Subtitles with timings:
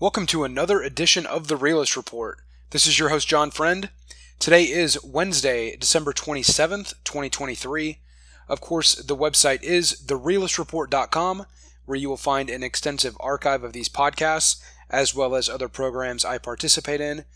[0.00, 2.38] Welcome to another edition of the Realist Report.
[2.70, 3.90] This is your host, John Friend.
[4.38, 7.98] Today is Wednesday, December 27th, 2023.
[8.48, 11.44] Of course, the website is therealistreport.com,
[11.84, 16.24] where you will find an extensive archive of these podcasts, as well as other programs
[16.24, 17.26] I participate in.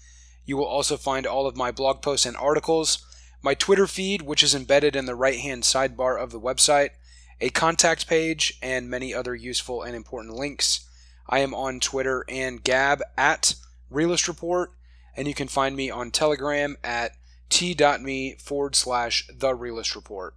[0.47, 3.05] You will also find all of my blog posts and articles,
[3.43, 6.93] my Twitter feed, which is embedded in the right hand sidebar of the website,
[7.43, 10.89] a contact page, and many other useful and important links.
[11.29, 13.55] I am on Twitter and Gab at
[13.91, 14.73] Realist Report,
[15.17, 17.13] and you can find me on Telegram at
[17.49, 20.35] t.me forward slash The Realist Report.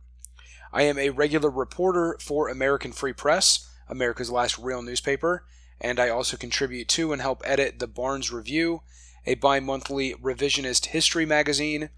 [0.72, 5.46] I am a regular reporter for American Free Press, America's last real newspaper,
[5.80, 8.82] and I also contribute to and help edit the Barnes Review,
[9.26, 11.90] a bi monthly revisionist history magazine.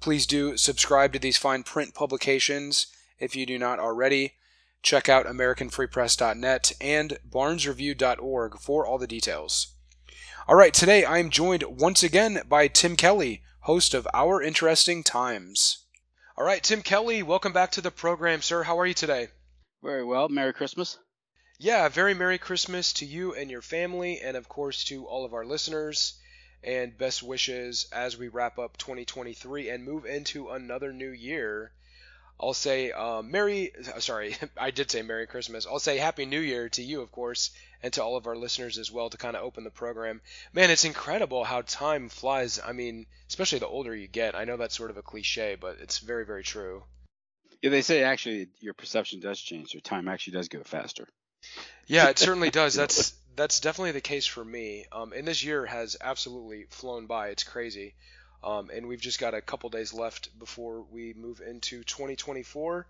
[0.00, 2.86] Please do subscribe to these fine print publications
[3.18, 4.34] if you do not already.
[4.82, 9.74] Check out AmericanFreePress.net and BarnesReview.org for all the details.
[10.46, 15.02] All right, today I am joined once again by Tim Kelly, host of Our Interesting
[15.02, 15.84] Times.
[16.36, 18.62] All right, Tim Kelly, welcome back to the program, sir.
[18.62, 19.28] How are you today?
[19.82, 20.28] Very well.
[20.28, 20.96] Merry Christmas.
[21.58, 25.34] Yeah, very Merry Christmas to you and your family, and of course to all of
[25.34, 26.14] our listeners.
[26.62, 31.72] And best wishes as we wrap up 2023 and move into another new year.
[32.40, 35.66] I'll say uh, Merry, uh, sorry, I did say Merry Christmas.
[35.66, 37.50] I'll say Happy New Year to you, of course,
[37.82, 40.20] and to all of our listeners as well to kind of open the program.
[40.52, 42.60] Man, it's incredible how time flies.
[42.64, 44.36] I mean, especially the older you get.
[44.36, 46.84] I know that's sort of a cliche, but it's very, very true.
[47.62, 49.74] Yeah, they say actually your perception does change.
[49.74, 51.08] Your time actually does go faster.
[51.86, 52.74] Yeah, it certainly does.
[52.74, 54.86] That's that's definitely the case for me.
[54.92, 57.28] Um, and this year has absolutely flown by.
[57.28, 57.94] It's crazy.
[58.42, 62.86] Um, and we've just got a couple days left before we move into 2024.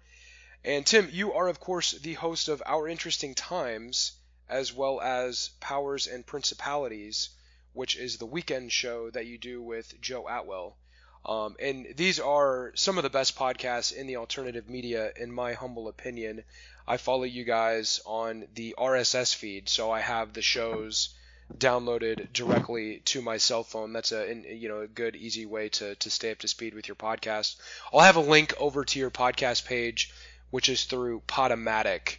[0.65, 4.13] And Tim, you are, of course, the host of Our Interesting Times,
[4.49, 7.31] as well as Powers and Principalities,
[7.73, 10.77] which is the weekend show that you do with Joe Atwill.
[11.25, 15.53] Um, and these are some of the best podcasts in the alternative media, in my
[15.53, 16.45] humble opinion.
[16.87, 21.11] I follow you guys on the RSS feed, so I have the shows
[21.57, 23.93] downloaded directly to my cell phone.
[23.93, 26.89] That's a you know a good easy way to to stay up to speed with
[26.89, 27.57] your podcast.
[27.93, 30.13] I'll have a link over to your podcast page,
[30.51, 32.19] which is through Podomatic,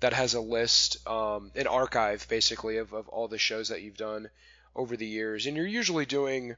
[0.00, 3.96] that has a list, um, an archive basically of, of all the shows that you've
[3.96, 4.28] done
[4.74, 6.56] over the years, and you're usually doing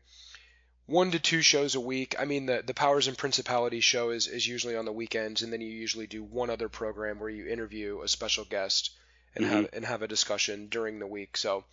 [0.86, 2.16] one to two shows a week.
[2.18, 5.52] I mean, the the Powers and Principalities show is is usually on the weekends, and
[5.52, 8.90] then you usually do one other program where you interview a special guest
[9.34, 9.54] and mm-hmm.
[9.54, 11.36] have and have a discussion during the week.
[11.36, 11.64] So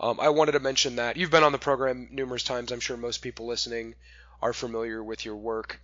[0.00, 2.72] um, I wanted to mention that you've been on the program numerous times.
[2.72, 3.94] I'm sure most people listening
[4.40, 5.80] are familiar with your work,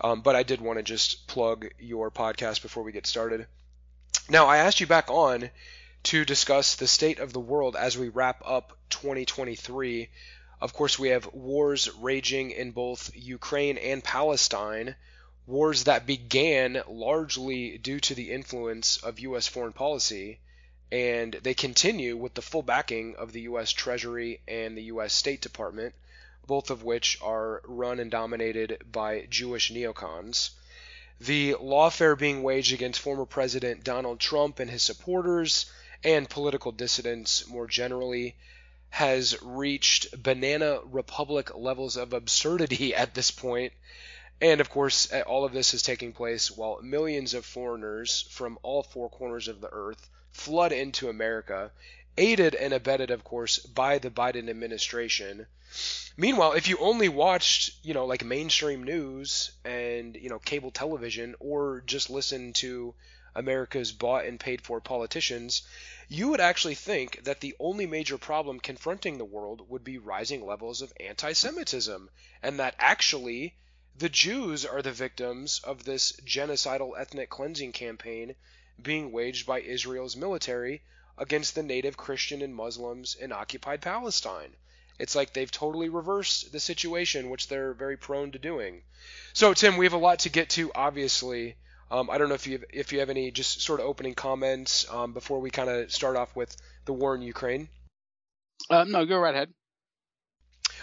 [0.00, 3.46] um, but I did want to just plug your podcast before we get started.
[4.28, 5.50] Now I asked you back on
[6.04, 10.08] to discuss the state of the world as we wrap up 2023.
[10.60, 14.94] Of course, we have wars raging in both Ukraine and Palestine
[15.46, 19.46] wars that began largely due to the influence of U.S.
[19.46, 20.40] foreign policy,
[20.92, 23.72] and they continue with the full backing of the U.S.
[23.72, 25.12] Treasury and the U.S.
[25.12, 25.94] State Department,
[26.46, 30.50] both of which are run and dominated by Jewish neocons.
[31.20, 35.66] The lawfare being waged against former President Donald Trump and his supporters
[36.04, 38.36] and political dissidents more generally
[38.90, 43.72] has reached banana republic levels of absurdity at this point.
[44.40, 48.58] And of course, eh, all of this is taking place while millions of foreigners from
[48.62, 51.72] all four corners of the earth flood into America,
[52.18, 55.46] aided and abetted, of course, by the Biden administration.
[56.18, 61.34] Meanwhile, if you only watched, you know, like mainstream news and, you know, cable television
[61.40, 62.94] or just listened to
[63.34, 65.62] America's bought and paid for politicians,
[66.08, 70.44] you would actually think that the only major problem confronting the world would be rising
[70.44, 72.10] levels of anti Semitism,
[72.42, 73.54] and that actually
[73.98, 78.34] the Jews are the victims of this genocidal ethnic cleansing campaign
[78.80, 80.82] being waged by Israel's military
[81.16, 84.54] against the native Christian and Muslims in occupied Palestine.
[84.98, 88.82] It's like they've totally reversed the situation, which they're very prone to doing.
[89.32, 91.56] So, Tim, we have a lot to get to, obviously.
[91.90, 94.14] Um, I don't know if you have, if you have any just sort of opening
[94.14, 96.54] comments um, before we kind of start off with
[96.84, 97.68] the war in Ukraine.
[98.68, 99.52] Uh, no, go right ahead.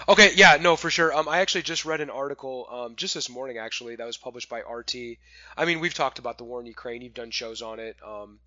[0.07, 1.15] Okay, yeah, no, for sure.
[1.15, 4.49] Um, I actually just read an article um, just this morning, actually, that was published
[4.49, 4.95] by RT.
[5.55, 7.01] I mean, we've talked about the war in Ukraine.
[7.01, 7.95] You've done shows on it.
[8.05, 8.39] Um,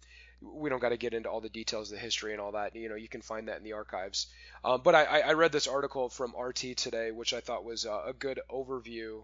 [0.43, 2.77] we don't got to get into all the details, of the history, and all that.
[2.77, 4.27] You know, you can find that in the archives.
[4.65, 8.03] Um, but I, I read this article from RT today, which I thought was uh,
[8.07, 9.23] a good overview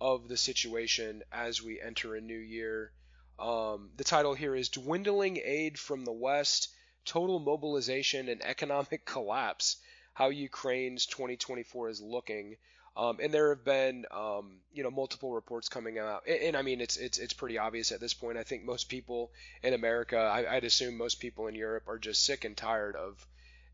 [0.00, 2.92] of the situation as we enter a new year.
[3.38, 6.68] Um, the title here is "Dwindling Aid from the West:
[7.04, 9.76] Total Mobilization and Economic Collapse."
[10.18, 12.56] How Ukraine's 2024 is looking.
[12.96, 16.62] Um, and there have been, um, you know, multiple reports coming out, and, and, I
[16.62, 18.36] mean, it's it's it's pretty obvious at this point.
[18.36, 19.30] I think most people
[19.62, 23.24] in America, I, I'd assume most people in Europe, are just sick and tired of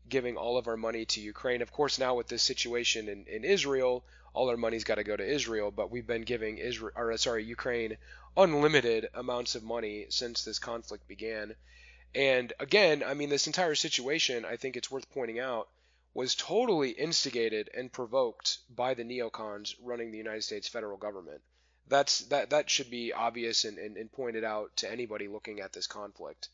[0.07, 1.63] giving all of our money to Ukraine.
[1.63, 4.05] Of course, now with this situation in, in Israel,
[4.35, 7.43] all our money's got to go to Israel, but we've been giving Israel, or sorry,
[7.43, 7.97] Ukraine,
[8.37, 11.55] unlimited amounts of money since this conflict began.
[12.13, 15.67] And again, I mean, this entire situation, I think it's worth pointing out,
[16.15, 21.41] was totally instigated and provoked by the neocons running the United States federal government.
[21.87, 25.73] That's that that should be obvious and, and, and pointed out to anybody looking at
[25.73, 26.47] this conflict.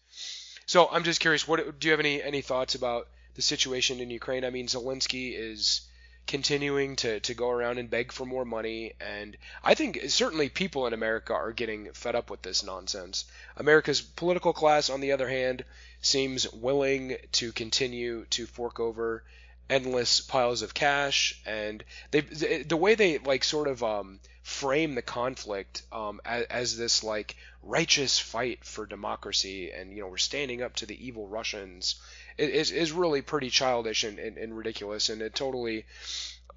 [0.66, 4.10] So I'm just curious, what do you have any any thoughts about the situation in
[4.10, 4.44] Ukraine?
[4.44, 5.82] I mean, Zelensky is
[6.28, 8.94] continuing to, to go around and beg for more money.
[9.00, 13.26] And I think certainly people in America are getting fed up with this nonsense.
[13.58, 15.66] America's political class, on the other hand,
[16.02, 19.24] seems willing to continue to fork over
[19.72, 25.02] endless piles of cash and they the way they like sort of um, frame the
[25.02, 30.62] conflict um, as, as, this like righteous fight for democracy and you know we're standing
[30.62, 31.96] up to the evil Russians
[32.38, 35.86] is, is really pretty childish and, and, and ridiculous and a totally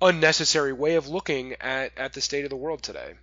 [0.03, 3.15] unnecessary way of looking at, at the state of the world today.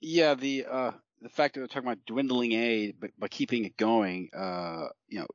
[0.00, 0.92] Yeah, the uh,
[1.22, 5.20] the fact that we're talking about dwindling aid, but, but keeping it going, uh, you
[5.20, 5.26] know,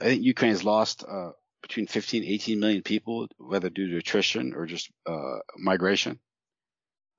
[0.00, 1.30] I think Ukraine has lost uh,
[1.62, 6.18] between 15 18 million people, whether due to attrition or just uh, migration.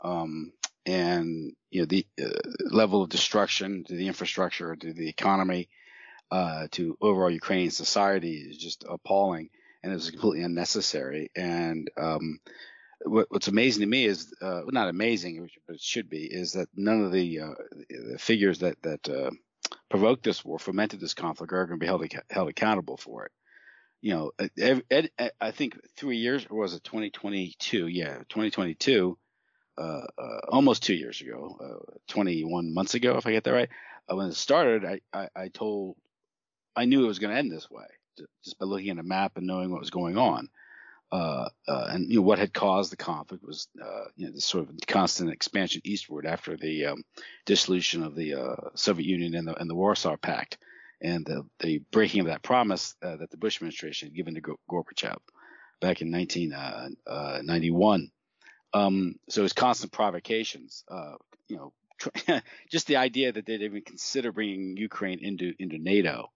[0.04, 0.52] Um,
[0.86, 2.30] and you know the uh,
[2.70, 5.68] level of destruction to the infrastructure, to the economy,
[6.32, 9.50] uh, to overall Ukrainian society is just appalling,
[9.82, 11.32] and it was completely unnecessary.
[11.36, 12.40] And um,
[13.04, 16.54] what, what's amazing to me is, uh, well, not amazing, but it should be, is
[16.54, 17.54] that none of the, uh,
[17.90, 19.32] the figures that that uh,
[19.90, 23.32] provoked this war, fomented this conflict, are going to be held held accountable for it.
[24.02, 24.32] You know,
[24.90, 25.10] ed,
[25.42, 27.88] I think three years, or was it 2022?
[27.88, 29.18] Yeah, 2022.
[29.78, 29.82] Uh,
[30.18, 33.70] uh, almost two years ago, uh, 21 months ago, if I get that right.
[34.08, 35.98] When it started, I, I, I, told
[36.78, 37.84] I knew it was going to end this way
[38.44, 40.48] just by looking at a map and knowing what was going on.
[41.12, 44.46] Uh, uh, and you know what had caused the conflict was uh, you know this
[44.46, 47.04] sort of constant expansion eastward after the um,
[47.46, 50.58] dissolution of the uh, Soviet Union and the, and the Warsaw Pact,
[51.02, 54.58] and the, the breaking of that promise uh, that the Bush administration had given to
[54.70, 55.18] Gorbachev
[55.80, 58.12] back in 1991.
[58.74, 60.84] Uh, um, so it was constant provocations.
[61.48, 61.72] you know,
[62.72, 66.32] just the idea that they'd even consider bringing Ukraine into into NATO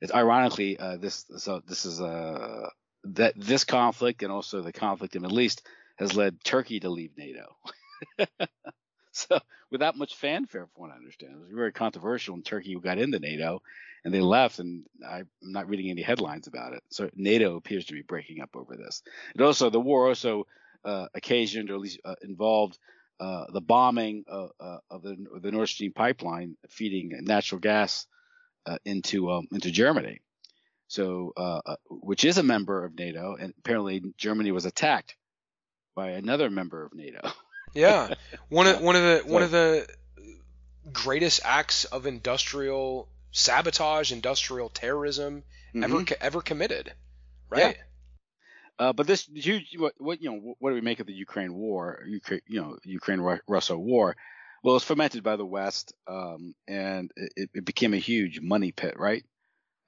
[0.00, 2.68] it's ironically uh, this so this is uh,
[3.14, 5.66] that this conflict and also the conflict in the Middle East
[5.96, 7.56] has led Turkey to leave NATO.
[9.12, 9.38] so
[9.70, 13.18] without much fanfare, from what I understand, it was very controversial when Turkey got into
[13.18, 13.62] NATO
[14.04, 16.82] and they left, and I'm not reading any headlines about it.
[16.90, 19.02] So NATO appears to be breaking up over this.
[19.34, 20.46] And also, the war also
[20.84, 22.78] uh, occasioned, or at least uh, involved,
[23.18, 28.06] uh, the bombing of, uh, of, the, the Nord Stream pipeline feeding natural gas
[28.66, 30.20] uh, into um, into Germany.
[30.88, 35.16] So, uh, uh, which is a member of NATO, and apparently Germany was attacked
[35.94, 37.20] by another member of NATO.
[37.74, 38.14] yeah,
[38.48, 39.88] one of one of the so, one of the
[40.92, 45.42] greatest acts of industrial sabotage, industrial terrorism
[45.74, 45.84] mm-hmm.
[45.84, 46.92] ever ever committed.
[47.48, 47.76] Right.
[47.76, 47.82] Yeah.
[48.78, 51.54] Uh, but this huge, what, what, you know, what do we make of the Ukraine
[51.54, 52.02] war?
[52.06, 54.16] Ukraine, you know, Ukraine-Russia war.
[54.62, 58.72] Well, it was fermented by the West, um, and it, it, became a huge money
[58.72, 59.24] pit, right?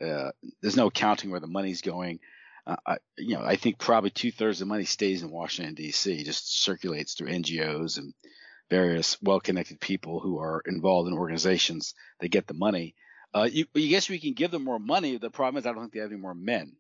[0.00, 0.31] Uh,
[0.62, 2.21] there's no accounting where the money's going.
[2.67, 5.75] Uh, I, you know, I think probably two thirds of the money stays in Washington
[5.75, 6.25] D.C.
[6.25, 8.14] Just circulates through NGOs and
[8.71, 12.95] various well-connected people who are involved in organizations that get the money.
[13.35, 15.17] Uh, you, you guess we can give them more money.
[15.17, 16.76] The problem is I don't think they have any more men.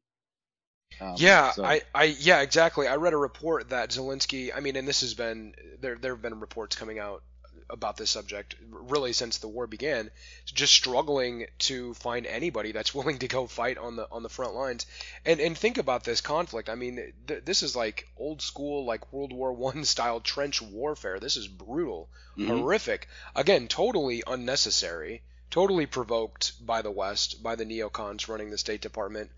[1.00, 1.64] Um, yeah, so.
[1.64, 2.88] I, I, yeah, exactly.
[2.88, 4.50] I read a report that Zelensky.
[4.54, 5.96] I mean, and this has been there.
[5.96, 7.22] There have been reports coming out
[7.70, 10.10] about this subject really since the war began,
[10.46, 14.54] just struggling to find anybody that's willing to go fight on the on the front
[14.54, 14.86] lines.
[15.24, 16.68] And and think about this conflict.
[16.68, 21.20] I mean, th- this is like old school like World War One style trench warfare.
[21.20, 22.58] This is brutal, mm-hmm.
[22.58, 23.08] horrific.
[23.34, 25.22] Again, totally unnecessary.
[25.50, 29.30] Totally provoked by the West, by the neocons running the State Department.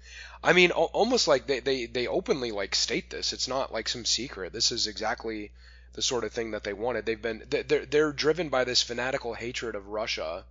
[0.42, 3.32] I mean, almost like they, they, they openly like state this.
[3.32, 4.52] It's not like some secret.
[4.52, 5.52] This is exactly
[5.94, 7.06] the sort of thing that they wanted.
[7.06, 10.44] They've been they're they're driven by this fanatical hatred of Russia,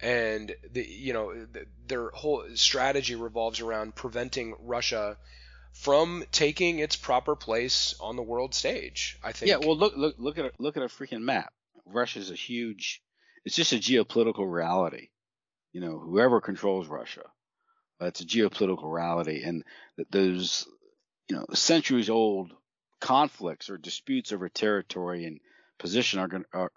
[0.00, 1.46] and the you know
[1.86, 5.16] their whole strategy revolves around preventing Russia
[5.72, 9.18] from taking its proper place on the world stage.
[9.22, 9.50] I think.
[9.50, 9.58] Yeah.
[9.58, 11.52] Well, look look look at a, look at a freaking map.
[11.86, 13.02] Russia's a huge.
[13.44, 15.08] It's just a geopolitical reality.
[15.72, 17.24] You know, whoever controls Russia,
[18.00, 19.64] Uh, it's a geopolitical reality, and
[20.10, 20.66] those
[21.28, 22.52] you know centuries old
[23.06, 25.38] conflicts or disputes over territory and
[25.78, 26.68] position are going to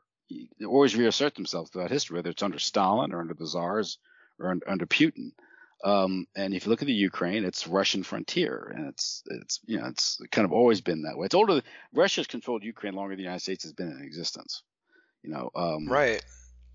[0.68, 3.98] always reassert themselves throughout history, whether it's under Stalin or under the czars
[4.38, 5.32] or under Putin.
[5.84, 9.80] Um, and if you look at the Ukraine, it's Russian frontier, and it's it's you
[9.80, 11.26] know it's kind of always been that way.
[11.26, 11.64] It's older.
[11.96, 14.62] Russia's controlled Ukraine longer than the United States has been in existence.
[15.24, 15.50] You know.
[15.56, 16.24] Um, right.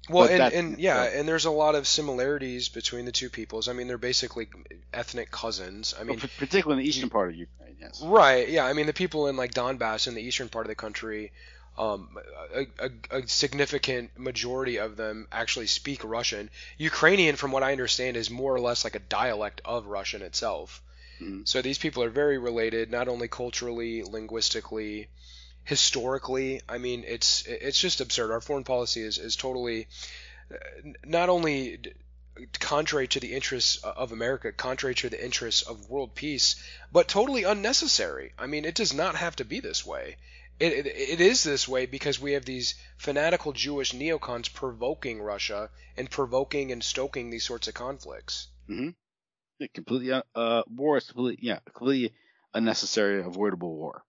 [0.09, 3.69] Well, and, and yeah, and there's a lot of similarities between the two peoples.
[3.69, 4.49] I mean, they're basically
[4.93, 5.95] ethnic cousins.
[5.99, 8.03] I mean, well, particularly in the eastern part of Ukraine, yes.
[8.03, 8.49] Right.
[8.49, 8.67] Yeah.
[8.67, 11.33] I mean, the people in like Donbass in the eastern part of the country,
[11.79, 12.17] um,
[12.55, 16.51] a, a, a, significant majority of them actually speak Russian.
[16.79, 20.83] Ukrainian, from what I understand, is more or less like a dialect of Russian itself.
[21.21, 21.43] Mm-hmm.
[21.45, 25.09] So these people are very related, not only culturally, linguistically,
[25.65, 26.61] historically.
[26.69, 28.31] I mean, it's it's just absurd.
[28.31, 29.89] Our foreign policy is is totally
[31.05, 31.79] not only
[32.59, 36.57] contrary to the interests of America, contrary to the interests of world peace,
[36.93, 38.33] but totally unnecessary.
[38.39, 40.17] I mean, it does not have to be this way.
[40.61, 45.71] It, it, it is this way because we have these fanatical Jewish neocons provoking Russia
[45.97, 48.49] and provoking and stoking these sorts of conflicts.
[48.69, 48.91] Mm-hmm.
[49.59, 52.15] Yeah, completely, uh, uh, war is completely, yeah, completely
[52.53, 54.05] unnecessary, avoidable war.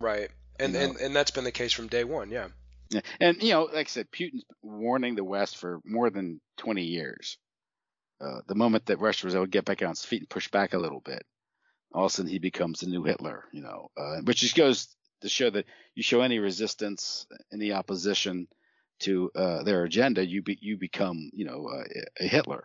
[0.00, 0.84] Right, and you know?
[0.86, 2.30] and and that's been the case from day one.
[2.30, 2.48] Yeah.
[2.90, 6.84] Yeah, and you know, like I said, Putin's warning the West for more than 20
[6.84, 7.36] years.
[8.20, 10.48] Uh, the moment that Russia was able to get back on its feet and push
[10.48, 11.24] back a little bit,
[11.92, 13.44] all of a sudden he becomes the new Hitler.
[13.52, 18.46] You know, uh, which just goes to show that you show any resistance, any opposition
[19.00, 21.84] to uh, their agenda, you be, you become you know uh,
[22.20, 22.64] a Hitler.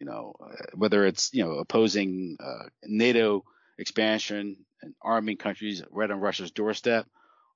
[0.00, 3.44] You know uh, whether it's you know opposing uh, NATO
[3.78, 7.06] expansion and arming countries right on Russia's doorstep,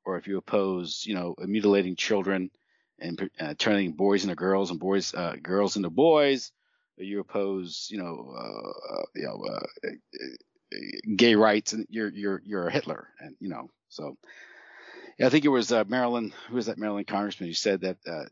[0.05, 2.50] or if you oppose you know mutilating children
[2.99, 6.52] and uh, turning boys into girls and boys uh, girls into boys,
[6.97, 8.35] you oppose you know
[9.14, 9.49] you know
[11.17, 14.17] gay rights and you're you're you're a Hitler and you know so,
[15.19, 16.33] yeah, I think it was uh, Maryland.
[16.49, 18.25] Who was that Maryland congressman who said that uh,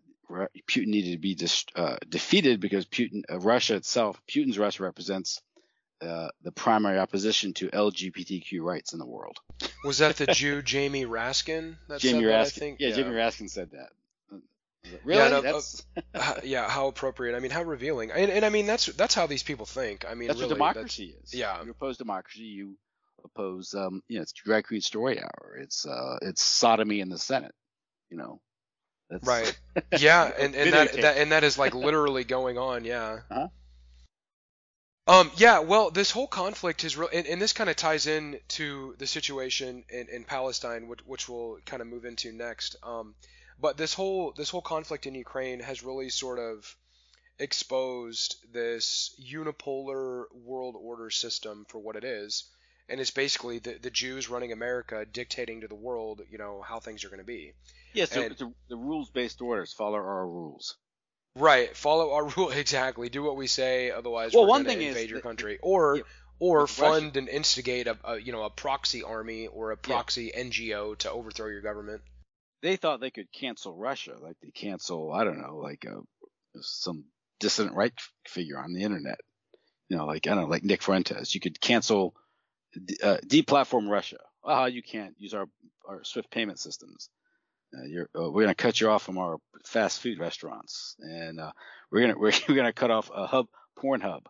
[0.67, 5.43] Putin needed to be dis- uh, defeated because Putin, uh, Russia itself, Putin's Russia represents
[6.03, 9.39] uh, the primary opposition to LGBTQ rights in the world.
[9.85, 11.77] Was that the Jew Jamie Raskin?
[11.89, 12.77] That Jamie Raskin.
[12.79, 13.91] Yeah, yeah, Jamie Raskin said that.
[15.05, 15.21] Really?
[15.23, 15.85] Yeah, no, that's...
[16.15, 17.37] uh, yeah, how appropriate.
[17.37, 18.11] I mean, how revealing.
[18.11, 20.07] And, and, I mean, that's that's how these people think.
[20.09, 21.35] I mean, that's really, what democracy is.
[21.35, 21.63] Yeah.
[21.63, 22.77] You oppose democracy, you
[23.25, 27.19] oppose um you know it's drag queen story hour it's uh it's sodomy in the
[27.19, 27.55] senate
[28.11, 28.41] you know
[29.09, 29.59] that's, right
[29.99, 33.49] yeah and, and that, that and that is like literally going on yeah huh
[35.11, 38.39] um yeah well this whole conflict is real and, and this kind of ties in
[38.49, 43.15] to the situation in, in palestine which, which we'll kind of move into next um
[43.61, 46.77] but this whole this whole conflict in ukraine has really sort of
[47.39, 52.45] exposed this unipolar world order system for what it is
[52.91, 56.81] and it's basically the, the Jews running America dictating to the world, you know, how
[56.81, 57.53] things are going to be.
[57.95, 59.73] Yes, yeah, so and, the rules-based orders.
[59.73, 60.77] Follow our rules.
[61.37, 63.09] Right, follow our rule exactly.
[63.09, 66.03] Do what we say, otherwise well, we're one thing invade is your country, or yeah,
[66.39, 67.19] or fund Russia.
[67.19, 70.43] and instigate a, a, you know a proxy army or a proxy yeah.
[70.43, 72.03] NGO to overthrow your government.
[72.63, 76.61] They thought they could cancel Russia, like they cancel I don't know, like a, uh,
[76.63, 77.05] some
[77.39, 77.93] dissident right
[78.27, 79.21] figure on the internet.
[79.89, 81.35] You know, like I don't know, like Nick Fuentes.
[81.35, 82.15] You could cancel
[83.03, 84.19] uh, deplatform Russia.
[84.45, 85.47] Ah, you can't use our,
[85.89, 87.09] our Swift payment systems.
[87.75, 91.53] Uh, uh, we're going to cut you off from our fast food restaurants, and uh,
[91.91, 93.47] we're going to we're, going to cut off a hub
[93.79, 94.23] Pornhub.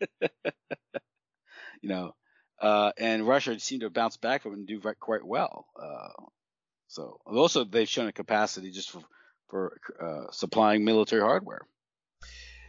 [0.20, 2.14] you know,
[2.60, 5.66] uh, and Russia seemed to bounce back from and do quite well.
[5.80, 6.24] Uh,
[6.88, 9.02] so also they've shown a capacity just for
[9.48, 11.66] for uh, supplying military hardware.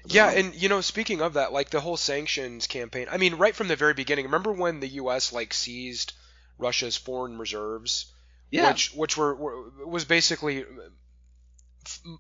[0.06, 3.08] Yeah, and you know, speaking of that, like the whole sanctions campaign.
[3.12, 4.26] I mean, right from the very beginning.
[4.26, 5.34] Remember when the U.S.
[5.34, 6.14] like seized
[6.58, 8.14] Russia's foreign reserves?
[8.50, 8.70] Yeah.
[8.70, 10.66] Which which were, were was basically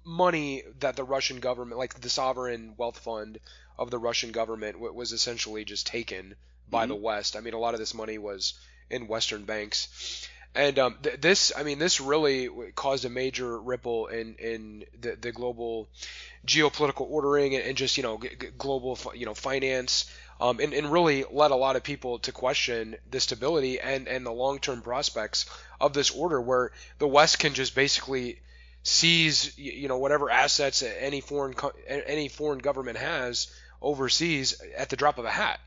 [0.06, 3.40] money that the Russian government, like the sovereign wealth fund
[3.78, 6.36] of the Russian government, was essentially just taken
[6.70, 6.90] by mm-hmm.
[6.90, 7.36] the West.
[7.36, 8.54] I mean, a lot of this money was
[8.90, 10.28] in Western banks.
[10.56, 15.16] And um, th- this, I mean, this really caused a major ripple in in the,
[15.16, 15.88] the global
[16.46, 20.74] geopolitical ordering and, and just you know g- g- global you know finance um, and,
[20.74, 24.60] and really led a lot of people to question the stability and and the long
[24.60, 25.46] term prospects
[25.80, 28.40] of this order where the West can just basically
[28.84, 31.56] seize you know whatever assets any foreign
[31.88, 33.48] any foreign government has
[33.82, 35.60] overseas at the drop of a hat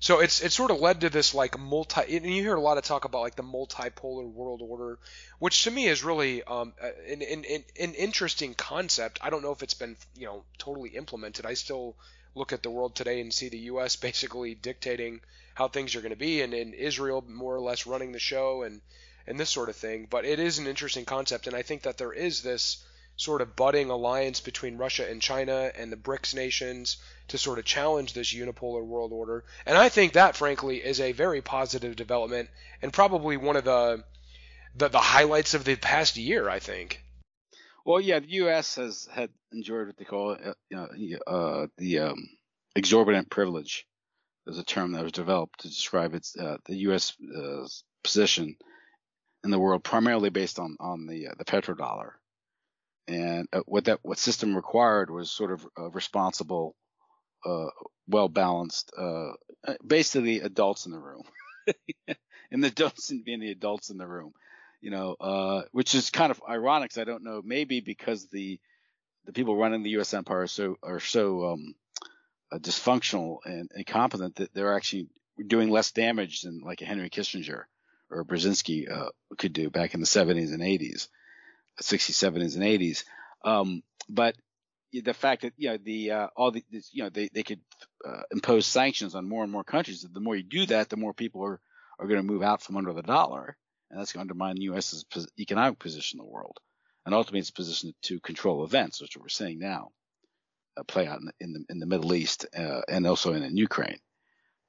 [0.00, 2.16] so it's it's sort of led to this like multi.
[2.16, 4.98] And you hear a lot of talk about like the multipolar world order,
[5.38, 7.44] which to me is really um, an, an,
[7.80, 9.18] an interesting concept.
[9.22, 11.46] I don't know if it's been you know totally implemented.
[11.46, 11.96] I still
[12.34, 13.96] look at the world today and see the U.S.
[14.08, 15.20] basically dictating
[15.54, 18.62] how things are going to be, and, and Israel more or less running the show,
[18.62, 18.80] and
[19.26, 20.06] and this sort of thing.
[20.10, 22.84] But it is an interesting concept, and I think that there is this
[23.16, 26.96] sort of budding alliance between Russia and China and the BRICS nations
[27.28, 29.44] to sort of challenge this unipolar world order.
[29.66, 32.50] And I think that, frankly, is a very positive development
[32.82, 34.04] and probably one of the
[34.76, 36.48] the, the highlights of the past year.
[36.48, 37.03] I think.
[37.84, 38.76] Well, yeah, the U.S.
[38.76, 40.76] has had enjoyed what they call uh,
[41.26, 42.28] uh, the um,
[42.74, 43.86] exorbitant privilege.
[44.46, 47.14] There's a term that was developed to describe its uh, the U.S.
[47.20, 47.66] Uh,
[48.02, 48.56] position
[49.42, 52.12] in the world, primarily based on on the uh, the petrodollar.
[53.06, 56.74] And uh, what that what system required was sort of responsible,
[58.08, 58.92] well balanced,
[59.86, 61.24] basically adults in the room,
[62.50, 64.32] and the adults being the adults in the room
[64.84, 66.98] you know, uh, which is kind of ironic.
[66.98, 68.60] I don't know, maybe because the
[69.24, 70.12] the people running the U.S.
[70.12, 71.74] empire are so are so um,
[72.52, 75.08] uh, dysfunctional and incompetent that they're actually
[75.46, 77.62] doing less damage than like a Henry Kissinger
[78.10, 81.08] or Brzezinski uh, could do back in the 70s and 80s,
[81.82, 83.04] 60s, 70s, and 80s.
[83.42, 84.36] Um, but
[84.92, 86.62] the fact that you know the uh, all the
[86.92, 87.60] you know they they could
[88.06, 90.06] uh, impose sanctions on more and more countries.
[90.12, 91.58] The more you do that, the more people are
[91.98, 93.56] are going to move out from under the dollar
[93.94, 95.04] and that's going to undermine the U.S.'s
[95.38, 96.58] economic position in the world,
[97.06, 99.90] and ultimately its position to control events, which we're seeing now
[100.76, 103.44] uh, play out in the, in the, in the Middle East uh, and also in,
[103.44, 104.00] in Ukraine.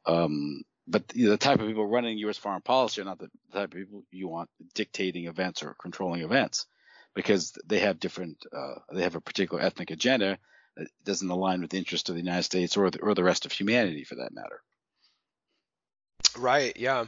[0.06, 2.38] Um, but you know, the type of people running U.S.
[2.38, 6.68] foreign policy are not the type of people you want dictating events or controlling events,
[7.16, 10.38] because they have different, uh, they have a particular ethnic agenda
[10.78, 13.48] that doesn't align with the interests of the United States or the, or the rest
[13.48, 14.62] of humanity, for that matter.
[16.38, 16.76] Right.
[16.78, 17.06] Yeah.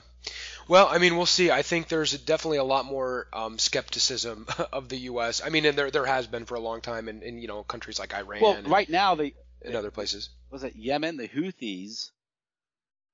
[0.67, 1.50] Well, I mean, we'll see.
[1.51, 5.41] I think there's definitely a lot more um, skepticism of the U.S.
[5.43, 7.63] I mean, and there there has been for a long time in, in you know
[7.63, 8.41] countries like Iran.
[8.41, 10.29] Well, and, right now they in other places.
[10.51, 11.17] Was it Yemen?
[11.17, 12.12] The Houthis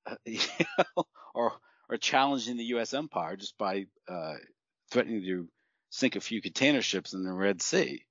[0.05, 0.39] uh, you
[0.77, 1.05] know,
[1.35, 1.53] are
[1.89, 2.93] are challenging the U.S.
[2.93, 4.35] empire just by uh,
[4.89, 5.47] threatening to
[5.89, 8.03] sink a few container ships in the Red Sea,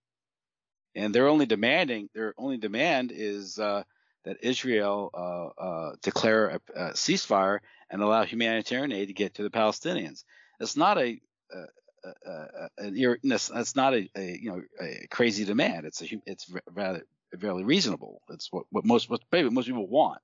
[0.94, 3.82] and they're only demanding their only demand is uh,
[4.24, 7.58] that Israel uh, uh, declare a, a, ceasefire
[7.90, 10.24] and allow humanitarian aid to get to the Palestinians.
[10.60, 11.20] It's not a,
[11.52, 15.86] a, a an, that's not a, you know a crazy demand.
[15.86, 17.04] It's a it's rather
[17.40, 18.22] fairly reasonable.
[18.30, 20.20] It's what, what most what most people want.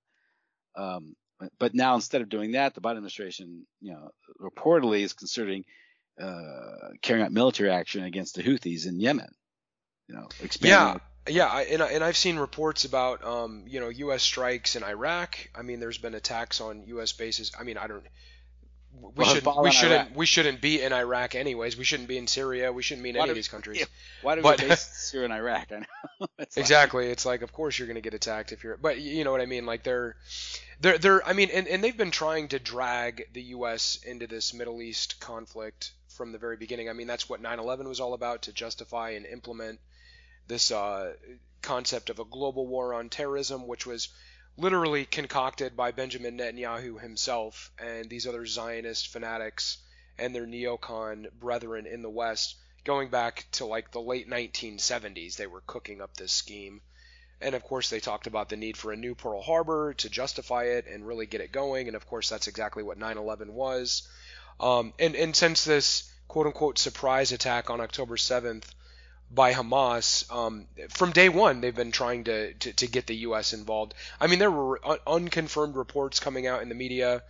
[0.76, 1.16] Um,
[1.58, 5.64] but now instead of doing that, the Biden administration, you know, reportedly is considering
[6.20, 9.28] uh, carrying out military action against the Houthis in Yemen.
[10.08, 10.70] You know, expanding.
[10.70, 14.22] Yeah, yeah, I, and, and I've seen reports about um, you know U.S.
[14.22, 15.36] strikes in Iraq.
[15.54, 17.12] I mean, there's been attacks on U.S.
[17.12, 17.52] bases.
[17.58, 18.02] I mean, I don't.
[19.00, 19.62] We well, shouldn't.
[19.62, 20.00] We shouldn't.
[20.00, 20.16] Iraq.
[20.16, 21.76] We shouldn't be in Iraq anyways.
[21.76, 22.72] We shouldn't be in Syria.
[22.72, 23.80] We shouldn't be in why any do, of these countries.
[23.80, 23.86] Yeah,
[24.22, 25.68] why do but, we base Syria and Iraq?
[25.72, 26.26] I know.
[26.38, 27.04] it's exactly.
[27.04, 28.76] Like, it's like, of course you're going to get attacked if you're.
[28.76, 29.66] But you know what I mean?
[29.66, 30.16] Like they're,
[30.80, 31.26] they're, they're.
[31.26, 34.00] I mean, and, and they've been trying to drag the U.S.
[34.04, 36.88] into this Middle East conflict from the very beginning.
[36.88, 39.78] I mean, that's what 9/11 was all about to justify and implement
[40.48, 41.12] this uh,
[41.62, 44.08] concept of a global war on terrorism, which was
[44.56, 49.78] literally concocted by Benjamin Netanyahu himself and these other Zionist fanatics
[50.18, 55.36] and their neocon brethren in the West, going back to like the late 1970s.
[55.36, 56.80] They were cooking up this scheme.
[57.40, 60.64] And of course, they talked about the need for a new Pearl Harbor to justify
[60.64, 61.86] it and really get it going.
[61.86, 64.08] And of course, that's exactly what 9 11 was.
[64.58, 68.64] Um, and, and since this quote unquote surprise attack on October 7th
[69.30, 70.30] by Hamas.
[70.32, 73.52] Um, from day one, they've been trying to, to, to, get the U.S.
[73.52, 73.94] involved.
[74.20, 77.22] I mean, there were un- unconfirmed reports coming out in the media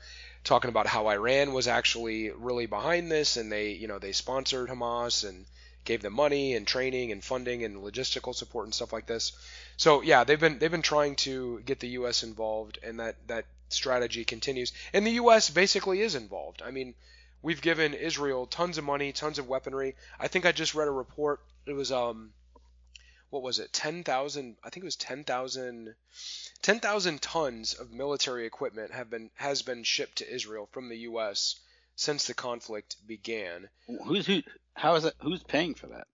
[0.44, 4.68] talking about how Iran was actually really behind this, and they, you know, they sponsored
[4.68, 5.44] Hamas and
[5.84, 9.32] gave them money and training and funding and logistical support and stuff like this.
[9.76, 12.22] So yeah, they've been they've been trying to get the U.S.
[12.22, 14.72] involved, and that that strategy continues.
[14.92, 15.50] And the U.S.
[15.50, 16.62] basically is involved.
[16.64, 16.94] I mean,
[17.42, 19.96] we've given Israel tons of money, tons of weaponry.
[20.18, 22.33] I think I just read a report it was um
[23.31, 25.94] what was it 10,000 I think it was 10,000
[26.62, 31.57] 10,000 tons of military equipment have been has been shipped to Israel from the US
[31.94, 33.68] since the conflict began.
[34.05, 34.42] Who's who
[34.74, 36.07] how is that who's paying for that?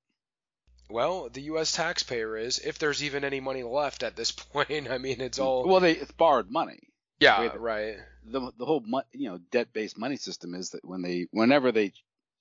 [0.90, 1.72] Well, the U.S.
[1.72, 4.88] taxpayer is, if there's even any money left at this point.
[4.90, 5.66] I mean, it's all.
[5.66, 6.80] Well, they it's borrowed money.
[7.24, 7.96] Yeah, right.
[8.26, 8.82] The the whole
[9.12, 11.92] you know debt-based money system is that when they whenever they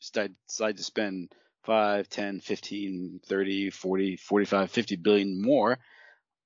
[0.01, 1.31] decide to spend
[1.63, 5.79] 5, 10, 15, 30, 40, 45, 50 billion more,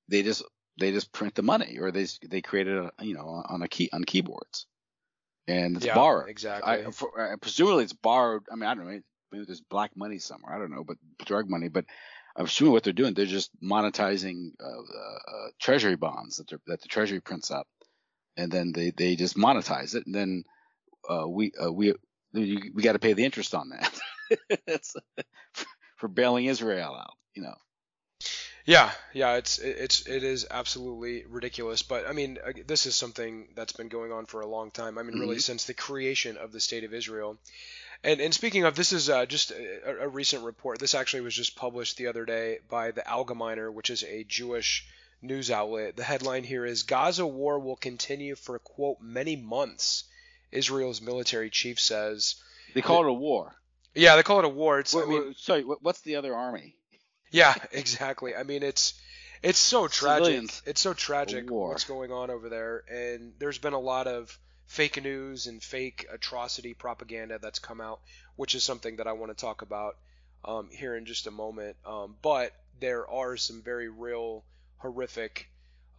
[0.08, 0.43] they just
[0.80, 3.89] they just print the money or they they create it you know on a key
[3.91, 4.67] on keyboards.
[5.47, 6.30] And it's yeah, borrowed.
[6.30, 6.86] Exactly.
[6.86, 8.43] I, for, uh, presumably it's borrowed.
[8.52, 9.00] I mean, I don't know.
[9.32, 10.54] Maybe there's black money somewhere.
[10.54, 11.69] I don't know, but drug money.
[11.69, 11.86] But
[12.36, 16.88] I'm assuming what they're doing, they're just monetizing uh, uh, treasury bonds that, that the
[16.88, 17.67] treasury prints up,
[18.38, 20.43] and then they, they just monetize it, and then
[21.10, 21.93] uh, we uh, we
[22.34, 24.00] we got to pay the interest on that.
[25.97, 27.56] for bailing Israel out, you know.
[28.65, 31.84] Yeah, yeah, it's it's it is absolutely ridiculous.
[31.84, 34.97] But I mean, this is something that's been going on for a long time.
[34.97, 35.39] I mean, really mm-hmm.
[35.39, 37.38] since the creation of the state of Israel.
[38.04, 40.80] And and speaking of, this is uh, just a, a, recent report.
[40.80, 44.86] This actually was just published the other day by the Algemeiner, which is a Jewish
[45.21, 45.95] news outlet.
[45.95, 50.03] The headline here is Gaza war will continue for quote many months.
[50.51, 52.36] Israel's military chief says.
[52.73, 53.56] They call it a war.
[53.93, 54.80] Yeah, they call it a war.
[54.80, 56.75] It's, wait, I mean, sorry, what's the other army?
[57.32, 58.36] Yeah, exactly.
[58.36, 58.93] I mean, it's
[59.43, 60.25] it's so tragic.
[60.25, 60.62] Civilians.
[60.65, 65.01] It's so tragic what's going on over there, and there's been a lot of fake
[65.01, 68.01] news and fake atrocity propaganda that's come out,
[68.36, 69.97] which is something that I want to talk about
[70.43, 71.77] um, here in just a moment.
[71.86, 74.43] Um, but there are some very real,
[74.77, 75.49] horrific,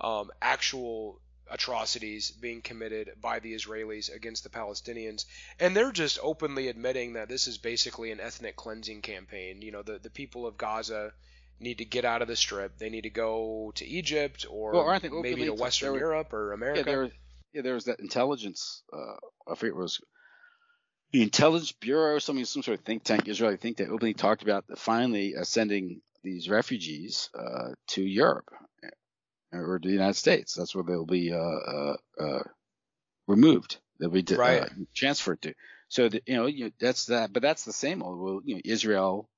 [0.00, 5.24] um, actual atrocities being committed by the Israelis against the Palestinians.
[5.58, 9.62] And they're just openly admitting that this is basically an ethnic cleansing campaign.
[9.62, 11.12] You know, the, the people of Gaza
[11.60, 12.78] need to get out of the strip.
[12.78, 16.80] They need to go to Egypt or well, maybe to Western were, Europe or America.
[16.80, 17.10] Yeah, there, was,
[17.52, 18.82] yeah, there was that intelligence.
[18.92, 20.00] Uh, I forget what it was.
[21.10, 24.42] The Intelligence Bureau, or something, some sort of think tank, Israeli think tank, openly talked
[24.42, 28.50] about finally sending these refugees uh, to Europe
[29.52, 30.54] or the United States.
[30.54, 32.42] That's where they'll be uh, uh, uh
[33.26, 33.78] removed.
[33.98, 34.68] They'll be right.
[34.94, 35.54] Transferred to.
[35.88, 38.20] So the, you know you, that's that, but that's the same old.
[38.20, 39.28] Well, you know, Israel,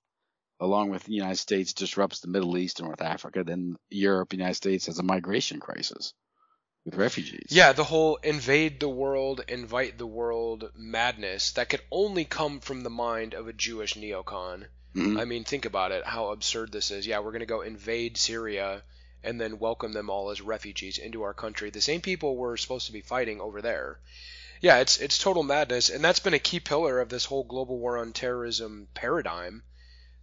[0.59, 3.45] along with the United States, disrupts the Middle East and North Africa.
[3.45, 6.13] Then Europe, the United States has a migration crisis
[6.85, 7.49] with refugees.
[7.51, 12.83] Yeah, the whole invade the world, invite the world madness that could only come from
[12.83, 14.67] the mind of a Jewish neocon.
[14.95, 15.19] Mm-hmm.
[15.19, 17.07] I mean, think about it, how absurd this is.
[17.07, 18.83] Yeah, we're going to go invade Syria
[19.23, 21.71] and then welcome them all as refugees into our country.
[21.71, 23.99] The same people we're supposed to be fighting over there.
[24.61, 27.79] Yeah, it's it's total madness, and that's been a key pillar of this whole global
[27.79, 29.63] war on terrorism paradigm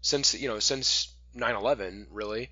[0.02, 2.52] since you know since 9/11 really,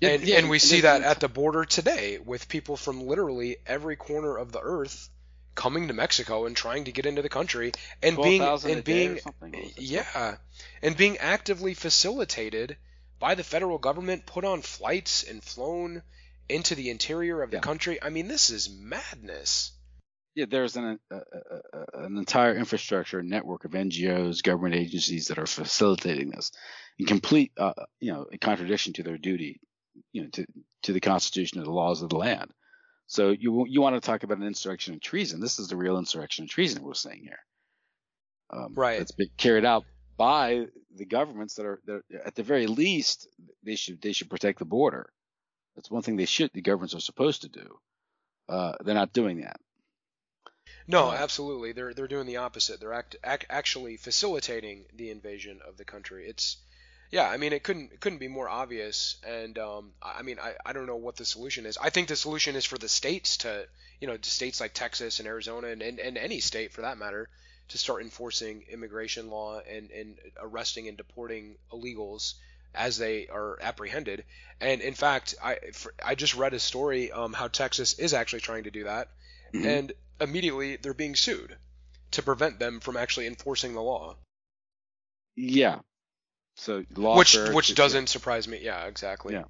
[0.00, 3.58] yeah, and yeah, and we see that at the border today with people from literally
[3.66, 5.10] every corner of the earth
[5.54, 9.18] coming to Mexico and trying to get into the country and being and being
[9.76, 10.36] yeah
[10.82, 12.76] and being actively facilitated
[13.18, 16.02] by the federal government, put on flights and flown
[16.48, 17.62] into the interior of the yeah.
[17.62, 18.02] country.
[18.02, 19.72] I mean, this is madness.
[20.34, 25.46] Yeah, there's an a, a, an entire infrastructure network of NGOs, government agencies that are
[25.46, 26.52] facilitating this,
[26.98, 29.60] in complete, uh, you know, in contradiction to their duty,
[30.12, 30.46] you know, to
[30.82, 32.52] to the Constitution and the laws of the land.
[33.06, 35.40] So you you want to talk about an insurrection and treason?
[35.40, 37.38] This is the real insurrection and treason we're saying here.
[38.50, 38.98] Um, right.
[38.98, 39.84] That's been carried out
[40.16, 43.28] by the governments that are, that are, at the very least
[43.62, 45.10] they should they should protect the border.
[45.74, 47.78] That's one thing they should the governments are supposed to do.
[48.48, 49.60] Uh, they're not doing that.
[50.88, 51.72] No, uh, absolutely.
[51.72, 52.80] They're they're doing the opposite.
[52.80, 56.26] They're act, act, actually facilitating the invasion of the country.
[56.26, 56.56] It's
[57.10, 59.16] yeah, I mean it couldn't it couldn't be more obvious.
[59.26, 61.76] And um, I mean I, I don't know what the solution is.
[61.76, 63.66] I think the solution is for the states to
[64.00, 66.98] you know to states like Texas and Arizona and, and, and any state for that
[66.98, 67.28] matter
[67.68, 72.34] to start enforcing immigration law and, and arresting and deporting illegals
[72.74, 74.24] as they are apprehended.
[74.60, 78.40] And in fact, I for, I just read a story um, how Texas is actually
[78.40, 79.08] trying to do that,
[79.52, 79.66] mm-hmm.
[79.66, 81.56] and immediately they're being sued
[82.12, 84.16] to prevent them from actually enforcing the law.
[85.34, 85.80] Yeah.
[86.54, 88.06] So which which doesn't yeah.
[88.06, 88.60] surprise me.
[88.62, 89.34] Yeah, exactly.
[89.34, 89.44] Yeah.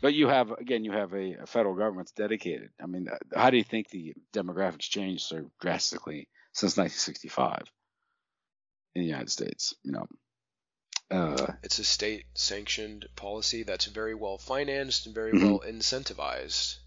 [0.00, 2.70] But you have again, you have a, a federal government that's dedicated.
[2.82, 6.28] I mean, how do you think the demographics changed so drastically
[6.58, 7.62] since 1965
[8.96, 9.74] in the United States.
[9.84, 10.06] You know,
[11.10, 15.50] uh, it's a state-sanctioned policy that's very well financed and very mm-hmm.
[15.50, 16.78] well incentivized.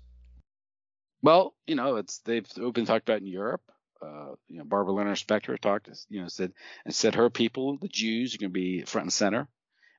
[1.22, 3.62] Well, you know, it's they've been talked about in Europe.
[4.02, 6.52] Uh, you know, Barbara Lerner Spectre talked, you know, said
[6.84, 9.48] and said her people, the Jews, are going to be front and center,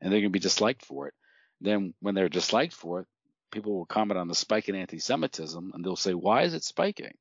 [0.01, 1.15] and they're going to be disliked for it.
[1.63, 3.07] Then, when they're disliked for it,
[3.53, 7.15] people will comment on the spike in anti-Semitism, and they'll say, "Why is it spiking?"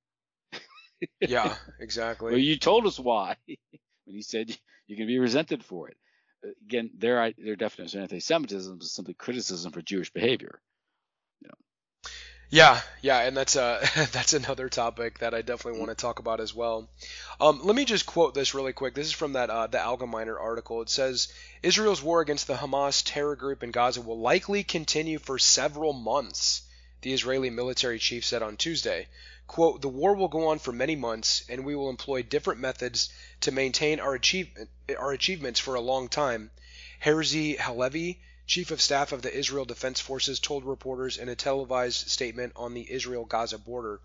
[1.20, 2.32] Yeah, exactly.
[2.32, 4.56] well, you told us why when you said
[4.88, 5.98] you can be resented for it.
[6.66, 10.60] Again, their their definition of anti-Semitism is simply criticism for Jewish behavior.
[11.42, 12.10] You know.
[12.50, 16.42] Yeah, yeah, and that's uh that's another topic that I definitely want to talk about
[16.42, 16.90] as well.
[17.40, 18.96] Um, let me just quote this really quick.
[18.96, 20.82] This is from that uh, the Algemeiner article.
[20.82, 21.32] It says
[21.64, 26.64] Israel's war against the Hamas terror group in Gaza will likely continue for several months.
[27.02, 29.08] The Israeli military chief said on Tuesday,
[29.52, 33.10] Quote, the war will go on for many months, and we will employ different methods
[33.42, 34.48] to maintain our, achieve,
[34.98, 36.52] our achievements for a long time.
[37.04, 42.08] Herzi Halevi, chief of staff of the Israel Defense Forces, told reporters in a televised
[42.10, 44.00] statement on the Israel-Gaza border,